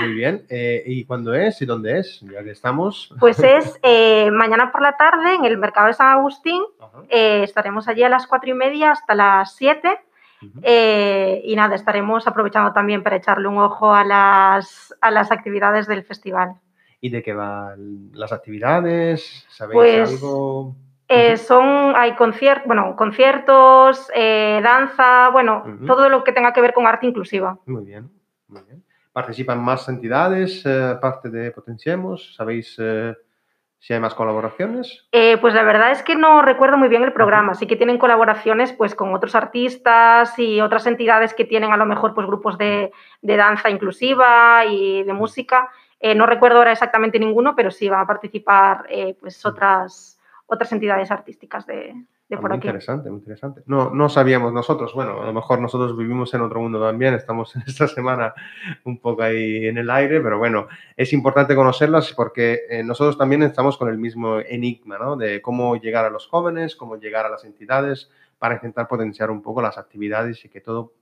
Muy 0.00 0.14
bien. 0.14 0.44
Eh, 0.48 0.82
¿Y 0.86 1.04
cuándo 1.04 1.34
es 1.34 1.60
y 1.60 1.66
dónde 1.66 1.98
es? 1.98 2.20
Ya 2.22 2.42
que 2.42 2.50
estamos. 2.52 3.14
pues 3.20 3.38
es 3.40 3.78
eh, 3.82 4.30
mañana 4.30 4.72
por 4.72 4.80
la 4.80 4.96
tarde 4.96 5.34
en 5.34 5.44
el 5.44 5.58
Mercado 5.58 5.88
de 5.88 5.92
San 5.92 6.08
Agustín. 6.08 6.62
Eh, 7.10 7.42
estaremos 7.42 7.88
allí 7.88 8.02
a 8.02 8.08
las 8.08 8.26
cuatro 8.26 8.50
y 8.50 8.54
media 8.54 8.92
hasta 8.92 9.14
las 9.14 9.54
7. 9.56 9.88
Ujú. 10.42 10.60
Eh, 10.62 11.42
y 11.44 11.54
nada, 11.56 11.74
estaremos 11.74 12.26
aprovechando 12.26 12.72
también 12.72 13.02
para 13.02 13.16
echarle 13.16 13.48
un 13.48 13.58
ojo 13.58 13.92
a 13.94 14.04
las, 14.04 14.94
a 15.00 15.10
las 15.10 15.30
actividades 15.30 15.86
del 15.86 16.04
festival. 16.04 16.54
¿Y 17.00 17.10
de 17.10 17.22
qué 17.22 17.34
van 17.34 18.10
las 18.12 18.32
actividades? 18.32 19.44
¿Sabéis 19.48 19.74
Pues, 19.74 20.10
algo? 20.10 20.74
Eh, 21.08 21.36
son, 21.36 21.94
hay 21.96 22.14
conciertos, 22.16 22.66
bueno, 22.66 22.96
conciertos, 22.96 24.10
eh, 24.14 24.60
danza, 24.62 25.28
bueno, 25.30 25.64
todo 25.86 26.08
lo 26.08 26.24
que 26.24 26.32
tenga 26.32 26.52
que 26.52 26.60
ver 26.60 26.74
con 26.74 26.86
arte 26.86 27.06
inclusiva. 27.06 27.58
Muy 27.66 27.84
bien, 27.84 28.10
muy 28.48 28.62
bien. 28.62 28.82
¿Participan 29.16 29.64
más 29.64 29.88
entidades 29.88 30.66
eh, 30.66 30.90
aparte 30.94 31.30
de 31.30 31.50
Potenciemos? 31.50 32.34
¿Sabéis 32.34 32.76
eh, 32.78 33.14
si 33.78 33.94
hay 33.94 33.98
más 33.98 34.12
colaboraciones? 34.12 35.08
Eh, 35.10 35.38
pues 35.38 35.54
la 35.54 35.62
verdad 35.62 35.90
es 35.90 36.02
que 36.02 36.16
no 36.16 36.42
recuerdo 36.42 36.76
muy 36.76 36.88
bien 36.88 37.02
el 37.02 37.14
programa, 37.14 37.54
sí 37.54 37.66
que 37.66 37.76
tienen 37.76 37.96
colaboraciones 37.96 38.74
pues 38.74 38.94
con 38.94 39.14
otros 39.14 39.34
artistas 39.34 40.38
y 40.38 40.60
otras 40.60 40.86
entidades 40.86 41.32
que 41.32 41.46
tienen 41.46 41.72
a 41.72 41.78
lo 41.78 41.86
mejor 41.86 42.12
pues 42.12 42.26
grupos 42.26 42.58
de, 42.58 42.92
de 43.22 43.36
danza 43.38 43.70
inclusiva 43.70 44.66
y 44.66 45.02
de 45.04 45.12
música. 45.14 45.70
No 46.14 46.26
recuerdo 46.26 46.58
ahora 46.58 46.72
exactamente 46.72 47.18
ninguno, 47.18 47.56
pero 47.56 47.70
sí 47.70 47.88
van 47.88 48.02
a 48.02 48.06
participar 48.06 48.86
pues 49.18 49.44
otras, 49.46 50.15
otras 50.46 50.72
entidades 50.72 51.10
artísticas 51.10 51.66
de, 51.66 51.94
de 52.28 52.36
Ah, 52.36 52.40
por 52.40 52.50
muy 52.50 52.58
aquí. 52.58 52.68
interesante, 52.68 53.10
muy 53.10 53.18
interesante. 53.18 53.62
No, 53.66 53.90
no 53.90 54.08
sabíamos 54.08 54.52
nosotros, 54.52 54.92
bueno, 54.94 55.22
a 55.22 55.26
lo 55.26 55.32
mejor 55.32 55.60
nosotros 55.60 55.96
vivimos 55.96 56.32
en 56.34 56.40
otro 56.40 56.60
mundo 56.60 56.80
también, 56.80 57.14
estamos 57.14 57.54
esta 57.66 57.86
semana 57.88 58.34
un 58.84 58.98
poco 58.98 59.22
ahí 59.22 59.66
en 59.66 59.78
el 59.78 59.90
aire, 59.90 60.20
pero 60.20 60.38
bueno, 60.38 60.68
es 60.96 61.12
importante 61.12 61.54
conocerlas 61.54 62.12
porque 62.14 62.60
eh, 62.68 62.82
nosotros 62.82 63.16
también 63.18 63.42
estamos 63.42 63.76
con 63.76 63.88
el 63.88 63.98
mismo 63.98 64.38
enigma, 64.40 64.98
¿no? 64.98 65.16
De 65.16 65.40
cómo 65.42 65.76
llegar 65.76 66.04
a 66.04 66.10
los 66.10 66.26
jóvenes, 66.26 66.76
cómo 66.76 66.96
llegar 66.96 67.26
a 67.26 67.30
las 67.30 67.44
entidades 67.44 68.10
para 68.38 68.54
intentar 68.54 68.88
potenciar 68.88 69.30
un 69.30 69.42
poco 69.42 69.62
las 69.62 69.78
actividades 69.78 70.44
y 70.44 70.48
que 70.48 70.60
todo 70.60 70.92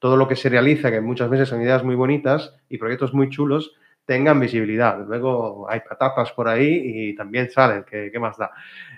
todo 0.00 0.16
lo 0.16 0.26
que 0.26 0.34
se 0.34 0.48
realiza, 0.48 0.90
que 0.90 1.02
muchas 1.02 1.28
veces 1.28 1.48
son 1.50 1.60
ideas 1.60 1.84
muy 1.84 1.94
bonitas 1.94 2.54
y 2.70 2.78
proyectos 2.78 3.12
muy 3.12 3.28
chulos, 3.28 3.76
tengan 4.06 4.40
visibilidad. 4.40 4.98
Luego 5.06 5.70
hay 5.70 5.80
patatas 5.80 6.32
por 6.32 6.48
ahí 6.48 6.80
y 6.82 7.14
también 7.14 7.50
salen, 7.50 7.84
¿qué, 7.84 8.08
qué 8.10 8.18
más 8.18 8.38
da? 8.38 8.50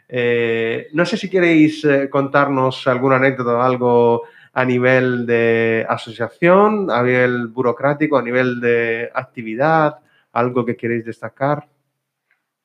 Eh, 0.09 0.89
no 0.93 1.05
sé 1.07 1.17
si 1.17 1.31
queréis 1.31 1.85
eh, 1.85 2.09
contarnos 2.11 2.87
alguna 2.87 3.17
anécdota 3.17 3.57
o 3.57 3.63
algo 3.63 4.23
a 4.53 4.65
nivel 4.65 5.25
de 5.27 5.87
asociación, 5.89 6.91
a 6.91 7.03
nivel 7.03 7.47
burocrático, 7.49 8.19
a 8.19 8.23
nivel 8.23 8.61
de 8.61 9.11
actividad, 9.15 9.97
algo 10.33 10.65
que 10.67 10.77
queréis 10.77 11.05
destacar. 11.07 11.67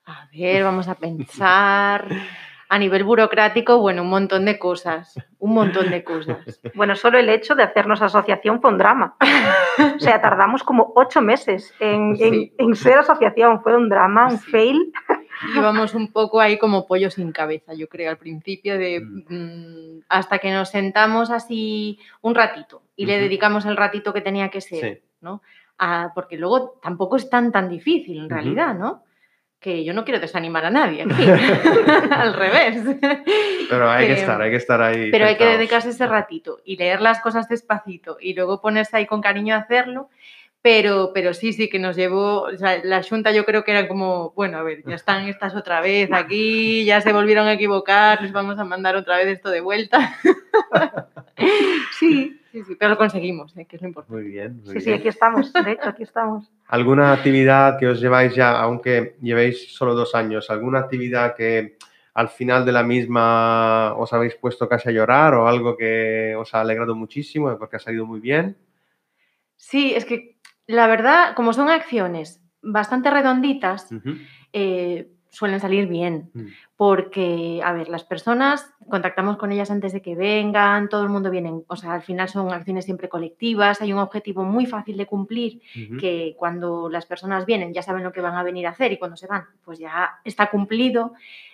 A 0.05 0.27
ver, 0.33 0.63
vamos 0.63 0.87
a 0.87 0.95
pensar. 0.95 2.07
A 2.69 2.77
nivel 2.77 3.05
burocrático, 3.05 3.79
bueno, 3.79 4.01
un 4.01 4.09
montón 4.09 4.43
de 4.43 4.59
cosas, 4.59 5.15
un 5.39 5.53
montón 5.53 5.89
de 5.89 6.03
cosas. 6.03 6.59
Bueno, 6.75 6.97
solo 6.97 7.17
el 7.17 7.29
hecho 7.29 7.55
de 7.55 7.63
hacernos 7.63 8.01
asociación 8.01 8.59
fue 8.59 8.71
un 8.71 8.77
drama. 8.77 9.15
O 9.95 9.99
sea, 9.99 10.19
tardamos 10.19 10.63
como 10.63 10.91
ocho 10.95 11.21
meses 11.21 11.73
en, 11.79 12.09
en- 12.19 12.33
Sí. 12.33 12.53
en 12.57 12.75
ser 12.75 12.97
asociación. 12.97 13.61
Fue 13.61 13.73
un 13.77 13.87
drama, 13.87 14.27
un 14.27 14.37
fail. 14.39 14.91
Íbamos 15.55 15.93
un 15.93 16.11
poco 16.11 16.39
ahí 16.41 16.57
como 16.57 16.87
pollo 16.87 17.09
sin 17.11 17.31
cabeza, 17.31 17.73
yo 17.73 17.87
creo, 17.87 18.09
al 18.09 18.17
principio 18.17 18.77
de 18.77 18.99
mm, 19.01 20.01
hasta 20.09 20.39
que 20.39 20.51
nos 20.51 20.69
sentamos 20.69 21.29
así 21.31 21.99
un 22.21 22.35
ratito 22.35 22.81
y 22.95 23.05
le 23.05 23.13
Ujú. 23.15 23.23
dedicamos 23.23 23.65
el 23.65 23.77
ratito 23.77 24.13
que 24.13 24.21
tenía 24.21 24.49
que 24.49 24.61
ser, 24.61 24.95
Sí. 24.95 25.01
¿no? 25.21 25.41
Ah, 25.79 26.11
porque 26.15 26.37
luego 26.37 26.79
tampoco 26.81 27.17
es 27.17 27.29
tan 27.29 27.51
tan 27.51 27.69
difícil 27.69 28.17
en 28.17 28.25
Ujú. 28.25 28.33
realidad, 28.33 28.73
¿no? 28.75 29.03
Que 29.59 29.83
yo 29.83 29.93
no 29.93 30.03
quiero 30.05 30.19
desanimar 30.19 30.65
a 30.65 30.69
nadie 30.69 31.03
aquí, 31.03 31.07
al 32.11 32.33
revés. 32.33 32.97
Pero 33.69 33.89
hay 33.89 34.07
que 34.07 34.13
Que- 34.15 34.19
estar, 34.21 34.41
hay 34.41 34.51
que 34.51 34.57
estar 34.57 34.81
ahí. 34.81 35.11
Pero 35.11 35.25
hay 35.25 35.35
que 35.37 35.45
dedicarse 35.45 35.89
ese 35.89 36.07
ratito 36.07 36.59
y 36.63 36.77
leer 36.77 37.01
las 37.01 37.19
cosas 37.21 37.47
despacito 37.49 38.17
y 38.19 38.33
luego 38.33 38.61
ponerse 38.61 38.97
ahí 38.97 39.05
con 39.05 39.21
cariño 39.21 39.55
a 39.55 39.59
hacerlo. 39.59 40.09
Pero, 40.61 41.11
pero 41.13 41.33
sí, 41.33 41.53
sí, 41.53 41.69
que 41.69 41.79
nos 41.79 41.95
llevó, 41.95 42.41
o 42.41 42.57
sea, 42.57 42.83
la 42.83 43.01
Junta 43.03 43.31
yo 43.31 43.45
creo 43.45 43.63
que 43.63 43.71
era 43.71 43.87
como, 43.87 44.31
bueno, 44.35 44.57
a 44.57 44.63
ver, 44.63 44.83
ya 44.85 44.95
están 44.95 45.27
estas 45.27 45.55
otra 45.55 45.79
vez 45.81 46.11
aquí, 46.11 46.83
ya 46.83 46.99
se 46.99 47.13
volvieron 47.13 47.47
a 47.47 47.53
equivocar, 47.53 48.21
les 48.21 48.33
vamos 48.33 48.59
a 48.59 48.65
mandar 48.65 48.95
otra 48.95 49.17
vez 49.17 49.27
esto 49.27 49.49
de 49.49 49.61
vuelta. 49.61 50.15
sí, 51.99 52.39
sí, 52.51 52.63
sí, 52.63 52.75
pero 52.75 52.91
lo 52.91 52.97
conseguimos, 52.97 53.55
¿eh? 53.57 53.65
que 53.65 53.75
es 53.77 53.81
lo 53.81 53.87
importante. 53.87 54.21
Muy 54.21 54.31
bien. 54.31 54.61
muy 54.65 54.73
Sí, 54.73 54.79
sí, 54.81 54.85
bien. 54.87 54.99
aquí 54.99 55.07
estamos. 55.07 55.53
De 55.53 55.71
hecho, 55.71 55.89
aquí 55.89 56.03
estamos. 56.03 56.51
¿Alguna 56.67 57.13
actividad 57.13 57.77
que 57.79 57.87
os 57.87 58.01
lleváis 58.01 58.35
ya, 58.35 58.59
aunque 58.59 59.15
llevéis 59.21 59.73
solo 59.73 59.93
dos 59.95 60.15
años, 60.15 60.49
alguna 60.49 60.79
actividad 60.79 61.35
que 61.35 61.77
al 62.13 62.29
final 62.29 62.65
de 62.65 62.71
la 62.71 62.83
misma 62.83 63.93
os 63.95 64.11
habéis 64.11 64.35
puesto 64.35 64.67
casi 64.67 64.89
a 64.89 64.91
llorar 64.91 65.35
o 65.35 65.47
algo 65.47 65.77
que 65.77 66.35
os 66.35 66.53
ha 66.55 66.61
alegrado 66.61 66.95
muchísimo 66.95 67.55
porque 67.59 67.75
ha 67.75 67.79
salido 67.79 68.05
muy 68.05 68.19
bien? 68.19 68.57
Sí, 69.55 69.93
es 69.95 70.05
que 70.05 70.36
la 70.67 70.87
verdad, 70.87 71.33
como 71.35 71.53
son 71.53 71.69
acciones 71.69 72.41
bastante 72.61 73.09
redonditas, 73.09 73.89
eh, 74.53 75.09
suelen 75.29 75.59
salir 75.59 75.87
bien. 75.87 76.29
Mm. 76.33 76.45
porque, 76.77 77.59
a 77.63 77.73
ver, 77.73 77.89
las 77.89 78.03
personas 78.03 78.71
contactamos 78.87 79.37
con 79.37 79.51
ellas 79.51 79.71
antes 79.71 79.93
de 79.93 80.01
que 80.01 80.15
vengan, 80.15 80.89
todo 80.89 81.01
el 81.01 81.09
mundo 81.09 81.31
viene, 81.31 81.51
o 81.67 81.75
sea, 81.75 81.93
al 81.93 82.03
final 82.03 82.29
son 82.29 82.53
acciones 82.53 82.85
siempre 82.85 83.09
colectivas, 83.09 83.81
hay 83.81 83.91
un 83.91 83.99
objetivo 83.99 84.43
muy 84.43 84.67
fácil 84.67 84.95
de 84.95 85.07
cumplir, 85.07 85.59
que 85.99 86.35
cuando 86.37 86.87
las 86.87 87.07
personas 87.07 87.47
vienen 87.47 87.73
ya 87.73 87.81
saben 87.81 88.03
lo 88.03 88.11
que 88.11 88.21
van 88.21 88.35
a 88.35 88.43
venir 88.43 88.67
a 88.67 88.71
hacer 88.71 88.91
y 88.91 88.99
cuando 88.99 89.17
se 89.17 89.25
van, 89.25 89.45
pues 89.65 89.79
ya 89.79 90.19
está 90.23 90.51
cumplido, 90.51 91.13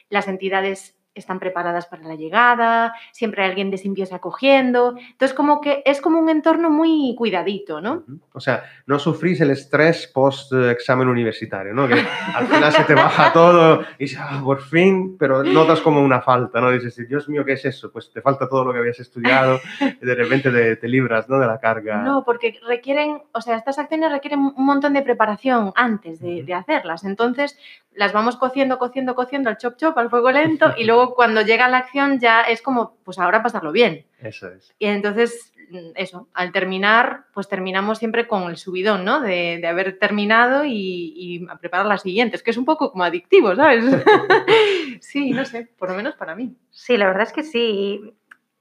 las 0.10 0.28
entidades 0.28 0.97
están 1.15 1.39
preparadas 1.39 1.86
para 1.88 2.04
la 2.04 2.15
llegada, 2.15 2.93
siempre 3.12 3.43
hay 3.43 3.49
alguien 3.49 3.71
de 3.71 3.78
simbiose 3.78 4.15
acogiendo, 4.15 4.95
entonces 4.97 5.36
como 5.36 5.62
que 5.62 5.84
es 5.86 6.02
como 6.02 6.19
un 6.19 6.30
entorno 6.30 6.69
muy 6.69 7.15
cuidadito, 7.17 7.82
¿no? 7.82 8.04
O 8.34 8.39
sea, 8.39 8.63
no 8.86 8.99
sufrís 8.99 9.39
el 9.41 9.52
estrés 9.52 10.08
post-examen 10.08 11.08
universitario, 11.08 11.73
¿no? 11.73 11.88
Que 11.88 11.95
al 12.36 12.47
final 12.47 12.71
se 12.71 12.84
te 12.84 12.95
baja 12.95 13.32
todo 13.34 13.82
y 13.97 14.06
dices, 14.06 14.19
"Ah, 14.21 14.41
por 14.43 14.62
fin, 14.62 15.17
pero 15.17 15.43
notas 15.43 15.82
como 15.82 16.02
una 16.02 16.21
falta, 16.21 16.60
¿no? 16.60 16.71
Dices, 16.71 17.08
Dios 17.08 17.30
mío, 17.30 17.45
¿qué 17.45 17.54
es 17.54 17.65
eso? 17.65 17.91
Pues 17.91 18.12
te 18.12 18.21
falta 18.21 18.49
todo 18.49 18.65
lo 18.65 18.73
que 18.73 18.80
habías 18.80 18.99
estudiado 18.99 19.60
y 19.80 20.06
de 20.06 20.15
repente 20.15 20.52
te, 20.52 20.76
te 20.78 20.88
libras, 20.88 21.30
¿no? 21.30 21.39
De 21.39 21.47
la 21.47 21.60
carga. 21.60 21.97
No, 21.97 22.23
porque 22.23 22.60
requieren, 22.67 23.21
o 23.32 23.41
sea, 23.41 23.58
estas 23.58 23.80
acciones 23.80 24.12
requieren 24.12 24.39
un 24.39 24.65
montón 24.65 24.93
de 24.93 25.02
preparación 25.02 25.71
antes 25.76 26.19
de 26.19 26.54
hacerlas. 26.54 27.04
Entonces, 27.04 27.58
las 27.95 28.13
vamos 28.13 28.38
cociendo, 28.38 28.77
cociendo, 28.77 29.15
cociendo 29.15 29.49
al 29.49 29.58
chop 29.58 29.77
chop, 29.77 29.97
al 29.97 30.10
fuego 30.10 30.32
lento, 30.32 30.73
y 30.77 30.86
luego 30.86 31.13
cuando 31.15 31.41
llega 31.41 31.67
la 31.67 31.77
acción 31.77 32.19
ya 32.19 32.41
es 32.41 32.62
como, 32.62 32.97
pues 33.03 33.19
ahora 33.19 33.43
pasarlo 33.43 33.71
bien. 33.71 34.06
Eso 34.19 34.47
es. 34.49 34.73
Y 34.79 34.86
entonces, 34.86 35.53
eso, 35.95 36.27
al 36.34 36.51
terminar, 36.51 37.25
pues 37.34 37.47
terminamos 37.47 37.97
siempre 37.97 38.27
con 38.27 38.43
el 38.49 38.58
subidón, 38.58 39.03
¿no? 39.03 39.21
De, 39.21 39.60
de 39.62 39.67
haber 39.67 39.97
terminado 39.99 40.65
y, 40.65 41.13
y 41.15 41.45
a 41.49 41.58
preparar 41.58 41.86
las 41.86 42.01
siguientes, 42.01 42.43
que 42.43 42.51
es 42.51 42.58
un 42.58 42.65
poco 42.65 42.91
como 42.91 43.03
adictivo, 43.03 43.56
¿sabes? 43.56 43.86
sí, 45.01 45.32
no 45.32 45.45
sé, 45.45 45.69
por 45.77 45.89
lo 45.89 45.95
menos 45.95 46.15
para 46.15 46.36
mí. 46.36 46.56
Sí, 46.69 46.97
la 46.97 47.08
verdad 47.08 47.23
es 47.23 47.34
que 47.34 47.43
sí. 47.43 48.13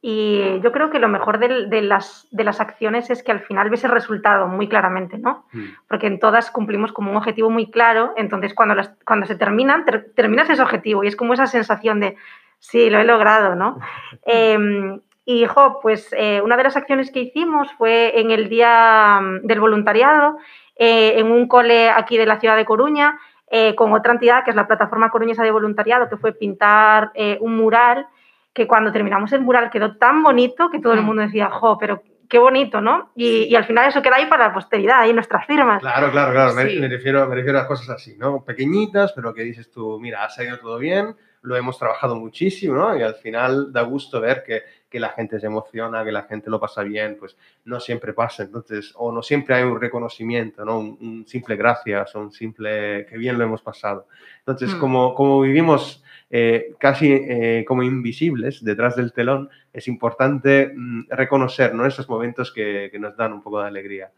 Y 0.05 0.61
yo 0.63 0.73
creo 0.73 0.91
que 0.91 0.99
lo 0.99 1.07
mejor 1.07 1.39
de, 1.39 1.81
las, 1.81 2.27
de 2.33 2.43
las 2.43 2.61
acciones 2.61 3.09
es 3.09 3.23
que 3.23 3.31
al 3.31 3.39
final 3.39 3.71
ves 3.71 3.85
el 3.85 3.93
resultado 3.93 4.49
muy 4.49 4.67
claramente, 4.69 5.17
¿no? 5.17 5.45
Mm. 5.53 5.65
Porque 5.87 6.09
en 6.09 6.19
todas 6.19 6.51
cumplimos 6.51 6.93
como 6.93 7.13
un 7.13 7.17
objetivo 7.17 7.51
muy 7.51 7.71
claro, 7.71 8.13
entonces 8.17 8.53
cuando, 8.53 8.75
las, 8.75 8.93
cuando 9.07 9.27
se 9.27 9.37
terminan, 9.37 9.85
ter- 9.85 10.11
terminas 10.17 10.51
ese 10.51 10.61
objetivo 10.61 11.05
y 11.05 11.07
es 11.07 11.15
como 11.15 11.35
esa 11.35 11.47
sensación 11.47 12.01
de, 12.01 12.17
sí, 12.59 12.91
lo 12.91 12.99
he 12.99 13.05
logrado, 13.05 13.55
¿no? 13.55 13.79
Eh, 14.27 14.99
y, 15.25 15.47
jo, 15.47 15.79
pues 15.81 16.13
eh, 16.19 16.41
una 16.43 16.57
de 16.57 16.65
las 16.65 16.77
acciones 16.77 17.13
que 17.13 17.21
hicimos 17.21 17.73
fue 17.79 18.19
en 18.19 18.33
el 18.33 18.49
Día 18.49 19.21
mm, 19.23 19.47
del 19.47 19.61
Voluntariado, 19.61 20.37
eh, 20.75 21.15
en 21.21 21.31
un 21.31 21.47
cole 21.47 21.91
aquí 21.91 22.17
de 22.19 22.27
la 22.27 22.41
ciudad 22.41 22.57
de 22.57 22.65
Coruña, 22.65 23.21
eh, 23.49 23.77
con 23.77 23.93
otra 23.93 24.15
entidad 24.15 24.43
que 24.43 24.51
es 24.51 24.57
la 24.57 24.67
Plataforma 24.67 25.11
Coruñesa 25.11 25.45
de 25.45 25.53
Voluntariado, 25.53 26.09
que 26.09 26.17
fue 26.17 26.33
pintar 26.33 27.13
un 27.41 27.57
mural, 27.57 28.09
que 28.53 28.67
cuando 28.67 28.93
terminamos 28.93 29.33
el 29.33 29.41
mural 29.41 29.71
quedó 29.71 29.97
tan 29.97 30.23
bonito 30.23 30.71
que 30.71 30.81
todo 30.81 30.93
el 30.93 31.03
mundo 31.03 31.23
decía, 31.23 31.51
jo, 31.51 31.79
pero 31.79 32.03
qué 32.29 32.39
bonito, 32.39 32.81
¿no? 32.81 33.11
Y, 33.15 33.45
y 33.45 33.55
al 33.55 33.65
final 33.65 33.89
eso 33.89 34.01
queda 34.01 34.17
ahí 34.17 34.27
para 34.27 34.49
la 34.49 34.55
posteridad, 34.55 35.01
ahí 35.01 35.13
nuestras 35.13 35.47
firmas. 35.47 35.81
Claro, 35.81 36.11
claro, 36.11 36.33
claro. 36.33 36.55
Me, 36.55 36.65
me 36.81 36.89
refiero, 36.89 37.27
me 37.29 37.35
refiero 37.35 37.59
a 37.59 37.67
cosas 37.67 37.91
así, 37.91 38.17
¿no? 38.17 38.43
Pequeñitas, 38.45 39.13
pero 39.13 39.35
que 39.35 39.43
dices 39.43 39.71
tú, 39.71 39.99
mira, 40.01 40.25
ha 40.25 40.31
salido 40.31 40.59
todo 40.59 40.79
bien, 40.79 41.15
lo 41.43 41.57
hemos 41.57 41.79
trabajado 41.79 42.15
muchísimo, 42.17 42.75
¿no? 42.75 42.97
Y 42.97 43.03
al 43.03 43.15
final 43.17 43.73
da 43.73 43.83
gusto 43.83 44.21
ver 44.21 44.43
que, 44.45 44.63
que 44.89 45.01
la 45.01 45.11
gente 45.11 45.41
se 45.41 45.47
emociona, 45.47 46.05
que 46.05 46.13
la 46.13 46.23
gente 46.23 46.51
lo 46.51 46.61
pasa 46.61 46.83
bien, 46.83 47.17
pues 47.19 47.37
no 47.65 47.81
siempre 47.81 48.13
pasa, 48.13 48.45
entonces, 48.45 48.93
o 48.97 49.11
no 49.11 49.23
siempre 49.23 49.57
hay 49.57 49.65
un 49.65 49.81
reconocimiento, 49.81 50.65
¿no? 50.65 50.79
Un, 50.79 50.99
un 51.01 51.27
simple 51.27 51.57
gracias 51.57 52.15
o 52.15 52.21
un 52.21 52.33
simple 52.33 53.07
que 53.07 53.19
bien 53.19 53.39
lo 53.39 53.45
hemos 53.45 53.63
pasado. 53.63 54.07
Entonces, 54.39 54.75
Mm. 54.75 54.79
como, 54.79 55.15
como 55.15 55.41
vivimos 55.41 56.03
eh, 56.35 56.75
casi 56.79 57.13
eh, 57.13 57.65
como 57.69 57.83
invisibles 57.83 58.65
detrás 58.65 58.97
del 58.97 59.13
telón, 59.13 59.51
es 59.73 59.87
importante 59.89 60.73
mm, 60.75 61.09
reconocer, 61.11 61.75
¿no? 61.75 61.85
Esos 61.85 62.09
momentos 62.09 62.51
que, 62.53 62.89
que 62.91 62.99
nos 62.99 63.17
dan 63.17 63.33
un 63.35 63.43
poco 63.43 63.61
de 63.61 63.69
alegría. 63.69 64.11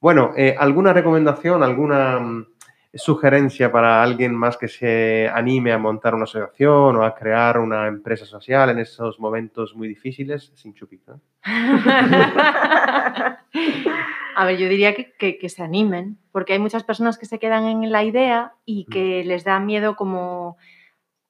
Bueno, 0.00 0.32
eh, 0.36 0.54
¿alguna 0.58 0.92
recomendación, 0.92 1.62
alguna 1.62 2.18
mm, 2.18 2.46
sugerencia 2.96 3.70
para 3.72 4.02
alguien 4.02 4.34
más 4.34 4.56
que 4.56 4.68
se 4.68 5.28
anime 5.32 5.72
a 5.72 5.78
montar 5.78 6.14
una 6.14 6.24
asociación 6.24 6.96
o 6.96 7.02
a 7.04 7.14
crear 7.14 7.58
una 7.58 7.86
empresa 7.88 8.24
social 8.24 8.70
en 8.70 8.78
esos 8.78 9.18
momentos 9.20 9.74
muy 9.74 9.88
difíciles? 9.88 10.52
Sin 10.54 10.74
chupito. 10.74 11.14
¿eh? 11.14 11.18
A 14.36 14.44
ver, 14.46 14.58
yo 14.58 14.68
diría 14.68 14.94
que, 14.94 15.12
que- 15.12 15.38
que 15.38 15.48
se 15.48 15.62
animen, 15.62 16.18
porque 16.32 16.54
hay 16.54 16.58
muchas 16.58 16.82
personas 16.82 17.18
que 17.18 17.26
se 17.26 17.38
quedan 17.38 17.64
en 17.66 17.92
la 17.92 18.02
idea 18.02 18.54
y 18.64 18.86
que 18.86 19.22
les 19.24 19.44
da 19.44 19.60
miedo 19.60 19.94
como 19.96 20.56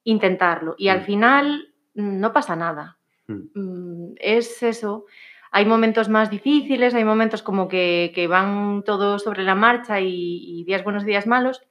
intentarlo. 0.04 0.74
Y 0.78 0.88
al 0.88 1.00
Mm. 1.00 1.04
final 1.04 1.68
mm, 1.94 2.20
no 2.20 2.32
pasa 2.32 2.56
nada. 2.56 2.96
Mm. 3.26 3.42
Mm, 3.54 4.14
Es 4.18 4.62
eso. 4.62 5.04
Hay 5.56 5.66
momentos 5.66 6.08
más 6.08 6.30
difíciles, 6.30 6.94
hay 6.94 7.04
momentos 7.04 7.40
como 7.44 7.68
que, 7.68 8.10
que 8.12 8.26
van 8.26 8.82
todos 8.82 9.22
sobre 9.22 9.44
la 9.44 9.54
marcha 9.54 10.00
y, 10.00 10.60
y 10.60 10.64
días 10.64 10.82
buenos, 10.82 11.04
días 11.04 11.28
malos, 11.28 11.62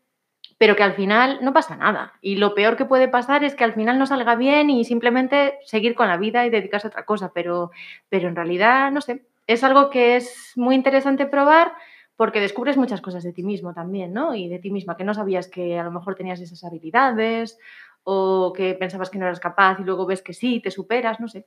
pero 0.57 0.77
que 0.77 0.83
al 0.83 0.93
final 0.93 1.39
no 1.41 1.51
pasa 1.51 1.75
nada. 1.75 2.13
Y 2.21 2.37
lo 2.37 2.55
peor 2.55 2.77
que 2.77 2.85
puede 2.85 3.09
pasar 3.09 3.43
es 3.43 3.55
que 3.55 3.65
al 3.65 3.73
final 3.73 3.99
no 3.99 4.05
salga 4.05 4.35
bien 4.37 4.69
y 4.69 4.85
simplemente 4.85 5.59
seguir 5.65 5.95
con 5.95 6.07
la 6.07 6.15
vida 6.15 6.45
y 6.45 6.49
dedicarse 6.49 6.87
a 6.87 6.91
otra 6.91 7.03
cosa. 7.03 7.33
Pero, 7.33 7.71
pero 8.07 8.29
en 8.29 8.37
realidad, 8.37 8.89
no 8.89 9.01
sé, 9.01 9.25
es 9.47 9.65
algo 9.65 9.89
que 9.89 10.15
es 10.15 10.53
muy 10.55 10.75
interesante 10.75 11.25
probar 11.25 11.73
porque 12.15 12.39
descubres 12.39 12.77
muchas 12.77 13.01
cosas 13.01 13.23
de 13.23 13.33
ti 13.33 13.43
mismo 13.43 13.73
también, 13.73 14.13
¿no? 14.13 14.33
Y 14.33 14.47
de 14.47 14.59
ti 14.59 14.71
misma, 14.71 14.95
que 14.95 15.03
no 15.03 15.13
sabías 15.13 15.49
que 15.49 15.77
a 15.77 15.83
lo 15.83 15.91
mejor 15.91 16.15
tenías 16.15 16.39
esas 16.39 16.63
habilidades 16.63 17.57
o 18.03 18.53
que 18.55 18.75
pensabas 18.75 19.09
que 19.09 19.17
no 19.17 19.25
eras 19.25 19.41
capaz 19.41 19.77
y 19.81 19.83
luego 19.83 20.05
ves 20.05 20.21
que 20.21 20.33
sí, 20.33 20.61
te 20.61 20.71
superas, 20.71 21.19
no 21.19 21.27
sé. 21.27 21.45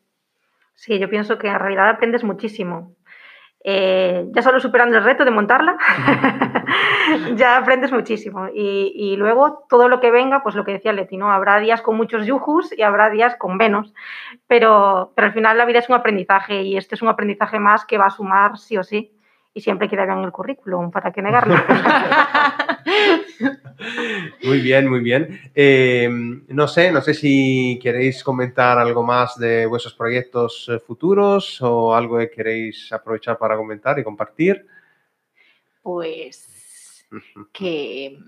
Sí, 0.77 0.99
yo 0.99 1.09
pienso 1.11 1.39
que 1.39 1.49
en 1.49 1.59
realidad 1.59 1.89
aprendes 1.89 2.23
muchísimo. 2.25 2.95
eh, 3.65 4.27
ya 4.33 4.43
solo 4.43 4.61
superando 4.61 4.97
el 4.99 5.05
reto 5.05 5.25
de 5.25 5.33
montarla, 5.33 5.77
ya 7.37 7.57
aprendes 7.57 7.93
muchísimo. 7.93 8.49
Y, 8.55 8.93
y, 8.95 9.17
luego 9.17 9.67
todo 9.69 9.89
lo 9.89 10.01
que 10.01 10.11
venga, 10.13 10.43
pues 10.43 10.55
lo 10.55 10.65
que 10.65 10.73
decía 10.73 10.93
Leti, 10.93 11.17
¿no? 11.17 11.33
Habrá 11.33 11.59
días 11.61 11.83
con 11.83 11.97
muchos 11.97 12.27
yujus 12.27 12.73
y 12.79 12.83
habrá 12.83 13.11
días 13.11 13.37
con 13.37 13.57
menos, 13.57 13.93
pero, 14.47 15.13
pero 15.17 15.29
al 15.29 15.35
final 15.35 15.59
la 15.59 15.65
vida 15.67 15.81
es 15.81 15.89
un 15.89 15.97
aprendizaje 15.97 16.63
y 16.63 16.77
este 16.77 16.95
es 16.95 17.03
un 17.03 17.09
aprendizaje 17.09 17.59
más 17.59 17.85
que 17.87 17.99
va 17.99 18.07
a 18.07 18.11
sumar 18.11 18.59
sí 18.59 18.77
o 18.79 18.85
sí 18.85 19.16
y 19.57 19.63
siempre 19.63 19.89
queda 19.89 20.05
bien 20.05 20.19
el 20.19 20.33
currículum, 20.33 20.91
¿para 20.91 21.11
qué 21.11 21.23
negarlo? 21.23 21.55
muy 24.45 24.61
bien, 24.61 24.87
muy 24.87 25.01
bien. 25.01 25.41
Eh, 25.55 26.11
no 26.49 26.69
sé, 26.69 26.93
no 26.93 27.01
sé 27.01 27.15
si 27.15 27.79
queréis 27.83 28.23
comentar 28.23 28.79
algo 28.79 29.03
más 29.03 29.39
de 29.39 29.65
vuestros 29.65 29.95
proyectos 29.95 30.69
eh, 30.69 30.79
futuros 30.79 31.63
o 31.63 31.95
algo 31.95 32.19
que 32.19 32.31
queréis 32.31 32.93
aprovechar 32.93 33.39
para 33.39 33.57
comentar 33.57 33.99
y 33.99 34.05
compartir. 34.05 34.67
Pues 35.83 37.07
que 37.51 38.19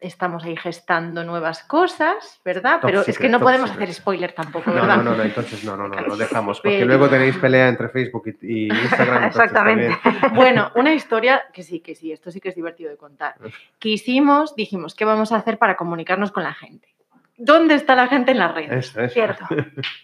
estamos 0.00 0.44
ahí 0.44 0.56
gestando 0.56 1.22
nuevas 1.24 1.62
cosas, 1.64 2.40
¿verdad? 2.44 2.78
Pero 2.82 3.02
es 3.06 3.18
que 3.18 3.28
no 3.28 3.38
podemos 3.38 3.70
hacer 3.70 3.92
spoiler 3.92 4.32
tampoco, 4.32 4.72
¿verdad? 4.72 4.96
No, 4.96 5.02
no, 5.02 5.16
no, 5.16 5.22
entonces 5.22 5.62
no, 5.62 5.76
no, 5.76 5.88
no, 5.88 6.00
lo 6.00 6.16
dejamos, 6.16 6.60
porque 6.60 6.84
luego 6.84 7.08
tenéis 7.08 7.36
pelea 7.36 7.68
entre 7.68 7.88
Facebook 7.90 8.34
y, 8.40 8.64
Instagram. 8.72 9.24
Exactamente. 9.24 9.98
Bueno, 10.34 10.72
una 10.74 10.94
historia 10.94 11.42
que 11.52 11.62
sí, 11.62 11.80
que 11.80 11.94
sí, 11.94 12.12
esto 12.12 12.30
sí 12.30 12.40
que 12.40 12.48
es 12.48 12.54
divertido 12.54 12.90
de 12.90 12.96
contar. 12.96 13.34
Quisimos, 13.78 14.56
dijimos, 14.56 14.94
¿qué 14.94 15.04
vamos 15.04 15.32
a 15.32 15.36
hacer 15.36 15.58
para 15.58 15.76
comunicarnos 15.76 16.32
con 16.32 16.44
la 16.44 16.54
gente? 16.54 16.88
¿Dónde 17.36 17.74
está 17.74 17.94
la 17.94 18.06
gente 18.06 18.32
en 18.32 18.38
las 18.38 18.54
redes? 18.54 18.90
Eso, 18.90 19.00
eso. 19.00 19.14
Cierto. 19.14 19.46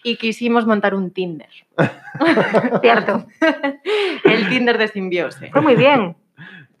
Y 0.03 0.15
quisimos 0.15 0.65
montar 0.65 0.95
un 0.95 1.11
Tinder. 1.11 1.49
Cierto. 2.81 3.27
El 4.23 4.49
Tinder 4.49 4.77
de 4.79 4.87
simbiose. 4.87 5.51
Fue 5.51 5.61
muy 5.61 5.75
bien. 5.75 6.15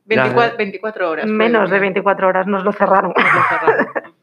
24, 0.07 0.57
24 0.57 1.09
horas. 1.09 1.25
Menos 1.27 1.69
de 1.69 1.79
24 1.79 2.27
horas 2.27 2.47
nos 2.47 2.63
lo 2.63 2.71
cerraron. 2.71 3.13
Nos 3.15 3.33
lo 3.33 3.41
cerraron. 3.49 3.87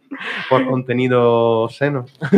Por 0.48 0.66
contenido 0.66 1.68
seno. 1.68 2.06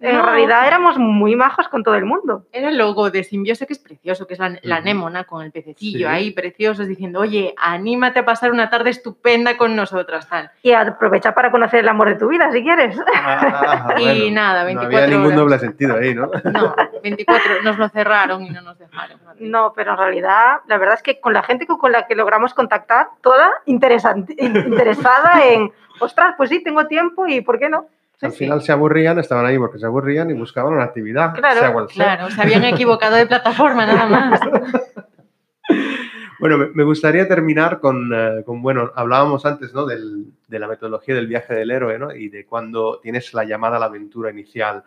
en 0.00 0.16
No. 0.16 0.22
realidad 0.26 0.66
éramos 0.66 0.98
muy 0.98 1.34
majos 1.36 1.68
con 1.68 1.82
todo 1.82 1.94
el 1.94 2.04
mundo. 2.04 2.44
Era 2.52 2.68
el 2.68 2.78
logo 2.78 3.10
de 3.10 3.24
Simbiose, 3.24 3.66
que 3.66 3.72
es 3.72 3.78
precioso, 3.78 4.26
que 4.26 4.34
es 4.34 4.40
la, 4.40 4.58
la 4.62 4.76
anémona 4.76 5.24
con 5.24 5.42
el 5.44 5.50
pececillo 5.52 5.98
Sí. 5.98 6.04
ahí, 6.04 6.30
preciosos, 6.32 6.86
diciendo, 6.86 7.20
oye, 7.20 7.54
anímate 7.58 8.20
a 8.20 8.24
pasar 8.24 8.50
una 8.52 8.70
tarde 8.70 8.90
estupenda 8.90 9.56
con 9.56 9.74
nosotras, 9.76 10.28
tal. 10.28 10.50
Y 10.62 10.72
aprovecha 10.72 11.34
para 11.34 11.50
conocer 11.50 11.80
el 11.80 11.88
amor 11.88 12.08
de 12.08 12.16
tu 12.16 12.28
vida, 12.28 12.50
si 12.52 12.62
quieres. 12.62 12.96
Ah, 13.14 13.94
Y 13.98 14.04
bueno, 14.04 14.34
nada, 14.34 14.60
No 14.60 14.66
24 14.66 14.96
había 14.98 15.08
ningún 15.08 15.26
horas. 15.26 15.38
doble 15.38 15.58
sentido 15.58 15.96
ahí, 15.96 16.14
¿no? 16.14 16.30
No, 16.44 16.74
24, 17.02 17.62
nos 17.62 17.78
lo 17.78 17.88
cerraron 17.88 18.42
y 18.42 18.50
no 18.50 18.60
nos 18.62 18.78
dejaron. 18.78 19.18
No, 19.40 19.72
pero 19.74 19.92
en 19.92 19.98
realidad, 19.98 20.58
la 20.68 20.78
verdad 20.78 20.94
es 20.94 21.02
que 21.02 21.20
con 21.20 21.32
la 21.32 21.42
gente 21.42 21.66
con 21.66 21.92
la 21.92 22.06
que 22.06 22.14
logramos 22.14 22.52
contactar, 22.54 23.08
toda 23.22 23.50
interesante, 23.66 24.34
interesada 24.38 25.44
en, 25.46 25.72
ostras, 26.00 26.34
pues 26.36 26.50
sí, 26.50 26.62
tengo 26.62 26.86
tiempo 26.86 27.26
y 27.26 27.40
¿por 27.40 27.58
qué 27.58 27.68
no? 27.68 27.86
Sí, 28.18 28.26
Al 28.26 28.32
sí. 28.32 28.38
final 28.38 28.62
se 28.62 28.72
aburrían, 28.72 29.18
estaban 29.18 29.44
ahí 29.46 29.58
porque 29.58 29.78
se 29.78 29.86
aburrían 29.86 30.30
y 30.30 30.34
buscaban 30.34 30.72
una 30.74 30.84
actividad, 30.84 31.34
Claro, 31.34 31.60
sea 31.60 31.72
cual 31.72 31.88
sea. 31.88 32.16
Claro, 32.16 32.30
se 32.30 32.40
habían 32.42 32.64
equivocado 32.64 33.16
de 33.16 33.26
plataforma 33.26 33.86
nada 33.86 34.06
más. 34.06 34.40
Bueno, 36.40 36.58
me- 36.74 36.84
gustaría 36.84 37.26
terminar 37.28 37.80
con, 37.80 38.10
eh, 38.12 38.42
con, 38.44 38.60
bueno, 38.60 38.90
hablábamos 38.96 39.46
antes, 39.46 39.72
¿no? 39.72 39.86
Del- 39.86 40.26
de 40.48 40.58
la 40.58 40.68
metodología 40.68 41.14
del 41.14 41.26
viaje 41.28 41.54
del 41.54 41.70
héroe, 41.70 41.98
¿no? 41.98 42.14
Y 42.14 42.28
de 42.28 42.44
cuando 42.44 42.98
tienes 43.00 43.32
la 43.34 43.44
llamada 43.44 43.76
a 43.76 43.80
la 43.80 43.86
aventura 43.86 44.30
inicial. 44.30 44.82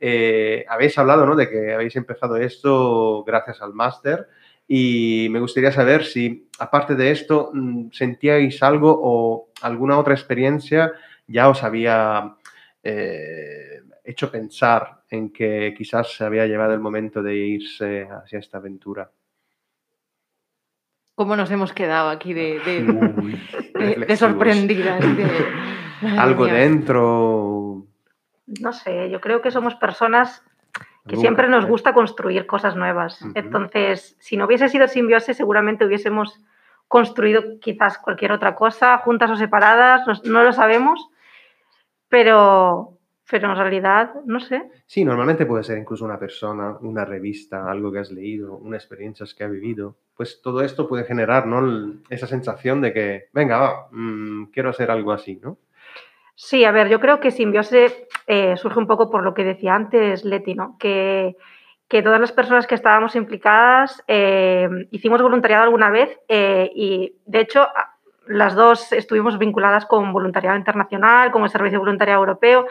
Eh, 0.00 0.64
habéis 0.68 0.96
hablado, 0.98 1.26
¿no? 1.26 1.36
De 1.36 1.50
que 1.50 1.74
habéis 1.74 1.96
empezado 1.96 2.36
esto 2.36 3.24
gracias 3.24 3.60
al 3.60 3.74
máster 3.74 4.26
y 4.66 5.26
me 5.30 5.40
gustaría 5.40 5.70
saber 5.72 6.04
si, 6.04 6.48
aparte 6.58 6.94
de 6.94 7.10
esto, 7.10 7.50
mm, 7.52 7.90
sentíais 7.92 8.62
algo 8.62 8.98
o 9.02 9.48
alguna 9.62 9.98
otra 9.98 10.14
experiencia 10.14 10.92
ya 11.26 11.48
os 11.48 11.62
había 11.62 12.34
eh, 12.82 13.80
hecho 14.04 14.30
pensar 14.30 15.02
en 15.10 15.30
que 15.32 15.74
quizás 15.76 16.12
se 16.14 16.24
había 16.24 16.46
llevado 16.46 16.72
el 16.74 16.80
momento 16.80 17.22
de 17.22 17.36
irse 17.36 18.08
hacia 18.10 18.38
esta 18.38 18.58
aventura. 18.58 19.10
¿Cómo 21.14 21.36
nos 21.36 21.50
hemos 21.50 21.72
quedado 21.72 22.08
aquí 22.08 22.32
de, 22.32 22.58
de- 22.64 22.84
Uy, 23.22 23.32
de- 23.32 23.38
de 23.78 23.86
reflexivos. 23.94 24.18
sorprendidas? 24.18 25.04
Algo 26.18 26.44
mía. 26.44 26.54
dentro. 26.54 27.86
No 28.60 28.72
sé, 28.72 29.08
yo 29.10 29.20
creo 29.20 29.40
que 29.40 29.50
somos 29.50 29.74
personas 29.76 30.42
que 31.06 31.16
siempre 31.16 31.48
nos 31.48 31.64
¿eh? 31.64 31.68
gusta 31.68 31.92
construir 31.94 32.46
cosas 32.46 32.76
nuevas. 32.76 33.20
Entonces, 33.34 34.16
si 34.18 34.36
no 34.36 34.46
hubiese 34.46 34.68
sido 34.68 34.88
simbiose, 34.88 35.34
seguramente 35.34 35.84
hubiésemos 35.84 36.40
construido 36.92 37.58
quizás 37.58 37.96
cualquier 37.96 38.32
otra 38.32 38.54
cosa, 38.54 38.98
juntas 38.98 39.30
o 39.30 39.36
separadas, 39.36 40.06
no, 40.06 40.12
no 40.30 40.44
lo 40.44 40.52
sabemos, 40.52 41.08
pero, 42.10 42.98
pero 43.30 43.50
en 43.50 43.56
realidad, 43.56 44.12
no 44.26 44.40
sé. 44.40 44.70
Sí, 44.84 45.02
normalmente 45.02 45.46
puede 45.46 45.64
ser 45.64 45.78
incluso 45.78 46.04
una 46.04 46.18
persona, 46.18 46.76
una 46.82 47.06
revista, 47.06 47.70
algo 47.70 47.90
que 47.90 48.00
has 48.00 48.12
leído, 48.12 48.58
unas 48.58 48.82
experiencias 48.82 49.32
que 49.32 49.42
has 49.42 49.50
vivido. 49.50 49.96
Pues 50.14 50.42
todo 50.42 50.60
esto 50.60 50.86
puede 50.86 51.04
generar, 51.04 51.46
¿no? 51.46 51.94
Esa 52.10 52.26
sensación 52.26 52.82
de 52.82 52.92
que, 52.92 53.28
venga, 53.32 53.58
va, 53.58 53.88
mm, 53.90 54.50
quiero 54.52 54.68
hacer 54.68 54.90
algo 54.90 55.12
así, 55.12 55.40
¿no? 55.42 55.56
Sí, 56.34 56.66
a 56.66 56.72
ver, 56.72 56.90
yo 56.90 57.00
creo 57.00 57.20
que 57.20 57.30
simbiose 57.30 58.06
eh, 58.26 58.58
surge 58.58 58.78
un 58.78 58.86
poco 58.86 59.08
por 59.10 59.22
lo 59.22 59.32
que 59.32 59.44
decía 59.44 59.74
antes 59.74 60.26
Leti, 60.26 60.54
¿no? 60.54 60.76
Que, 60.78 61.38
que 61.92 62.02
todas 62.02 62.22
las 62.22 62.32
personas 62.32 62.66
que 62.66 62.74
estábamos 62.74 63.14
implicadas 63.16 64.02
eh, 64.08 64.66
hicimos 64.92 65.20
voluntariado 65.20 65.64
alguna 65.64 65.90
vez 65.90 66.18
eh, 66.26 66.70
y, 66.74 67.16
de 67.26 67.40
hecho, 67.40 67.68
las 68.26 68.54
dos 68.54 68.94
estuvimos 68.94 69.38
vinculadas 69.38 69.84
con 69.84 70.10
voluntariado 70.10 70.56
internacional, 70.56 71.30
con 71.32 71.42
el 71.42 71.50
Servicio 71.50 71.80
Voluntariado 71.80 72.20
Europeo, 72.20 72.66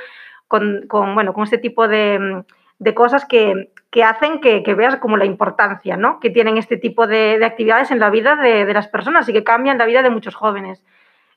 con, 0.48 0.88
con, 0.88 1.14
bueno, 1.14 1.34
con 1.34 1.44
este 1.44 1.60
tipo 1.60 1.88
de, 1.88 2.44
de 2.80 2.94
cosas 2.96 3.26
que, 3.26 3.70
que 3.92 4.04
hacen 4.04 4.42
que, 4.42 4.64
que 4.64 4.74
veas 4.74 4.96
como 4.96 5.18
la 5.18 5.26
importancia 5.26 5.98
¿no? 5.98 6.20
que 6.20 6.32
tienen 6.32 6.58
este 6.58 6.78
tipo 6.78 7.06
de, 7.06 7.38
de 7.38 7.46
actividades 7.46 7.92
en 7.92 8.00
la 8.00 8.10
vida 8.10 8.36
de, 8.36 8.66
de 8.66 8.74
las 8.74 8.88
personas 8.88 9.30
y 9.30 9.34
que 9.34 9.44
cambian 9.44 9.78
la 9.78 9.86
vida 9.86 10.02
de 10.02 10.10
muchos 10.10 10.34
jóvenes. 10.34 10.84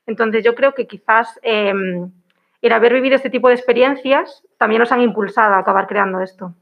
Entonces 0.07 0.43
yo 0.43 0.55
creo 0.55 0.73
que 0.73 0.87
quizás 0.87 1.39
eh, 1.43 1.71
el 2.63 2.71
haber 2.71 2.93
vivido 2.93 3.15
este 3.15 3.29
tipo 3.29 3.49
de 3.49 3.53
experiencias 3.53 4.41
también 4.57 4.79
nos 4.79 4.91
han 4.91 5.01
impulsado 5.01 5.53
a 5.53 5.59
acabar 5.59 5.85
creando 5.85 6.21
esto. 6.21 6.55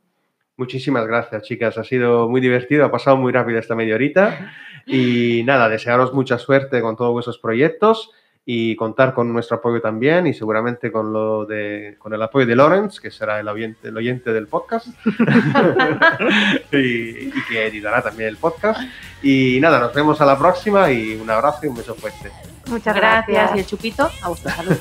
Muchísimas 0.57 1.07
gracias, 1.07 1.43
chicas. 1.43 1.77
Ha 1.77 1.83
sido 1.83 2.29
muy 2.29 2.39
divertido, 2.39 2.85
ha 2.85 2.91
pasado 2.91 3.17
muy 3.17 3.31
rápido 3.31 3.59
esta 3.59 3.75
media 3.75 3.95
horita. 3.95 4.53
Y 4.85 5.43
nada, 5.45 5.69
desearos 5.69 6.13
mucha 6.13 6.37
suerte 6.37 6.81
con 6.81 6.95
todos 6.95 7.11
vuestros 7.11 7.39
proyectos 7.39 8.11
y 8.45 8.75
contar 8.75 9.13
con 9.13 9.31
nuestro 9.31 9.57
apoyo 9.57 9.81
también 9.81 10.27
y 10.27 10.33
seguramente 10.33 10.91
con, 10.91 11.13
lo 11.13 11.45
de, 11.45 11.95
con 11.97 12.13
el 12.13 12.21
apoyo 12.21 12.45
de 12.45 12.57
Lawrence, 12.57 12.99
que 13.01 13.09
será 13.09 13.39
el 13.39 13.47
oyente, 13.47 13.87
el 13.87 13.95
oyente 13.95 14.33
del 14.33 14.47
podcast 14.47 14.87
y, 16.73 16.77
y 16.77 17.33
que 17.47 17.67
editará 17.67 18.01
también 18.01 18.29
el 18.29 18.37
podcast. 18.37 18.81
Y 19.21 19.59
nada, 19.61 19.79
nos 19.79 19.93
vemos 19.93 20.19
a 20.19 20.25
la 20.25 20.37
próxima 20.37 20.91
y 20.91 21.15
un 21.15 21.29
abrazo 21.29 21.59
y 21.63 21.67
un 21.69 21.75
beso 21.75 21.95
fuerte. 21.95 22.31
Muchas 22.67 22.95
Gracias. 22.95 23.27
gracias. 23.27 23.55
Y 23.55 23.59
el 23.59 23.65
chupito 23.65 24.09
a 24.21 24.27
vuestra 24.27 24.51
salud. 24.51 24.77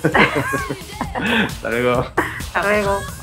Hasta 1.46 1.70
luego. 1.70 2.06
Hasta 2.16 2.62
luego. 2.62 3.21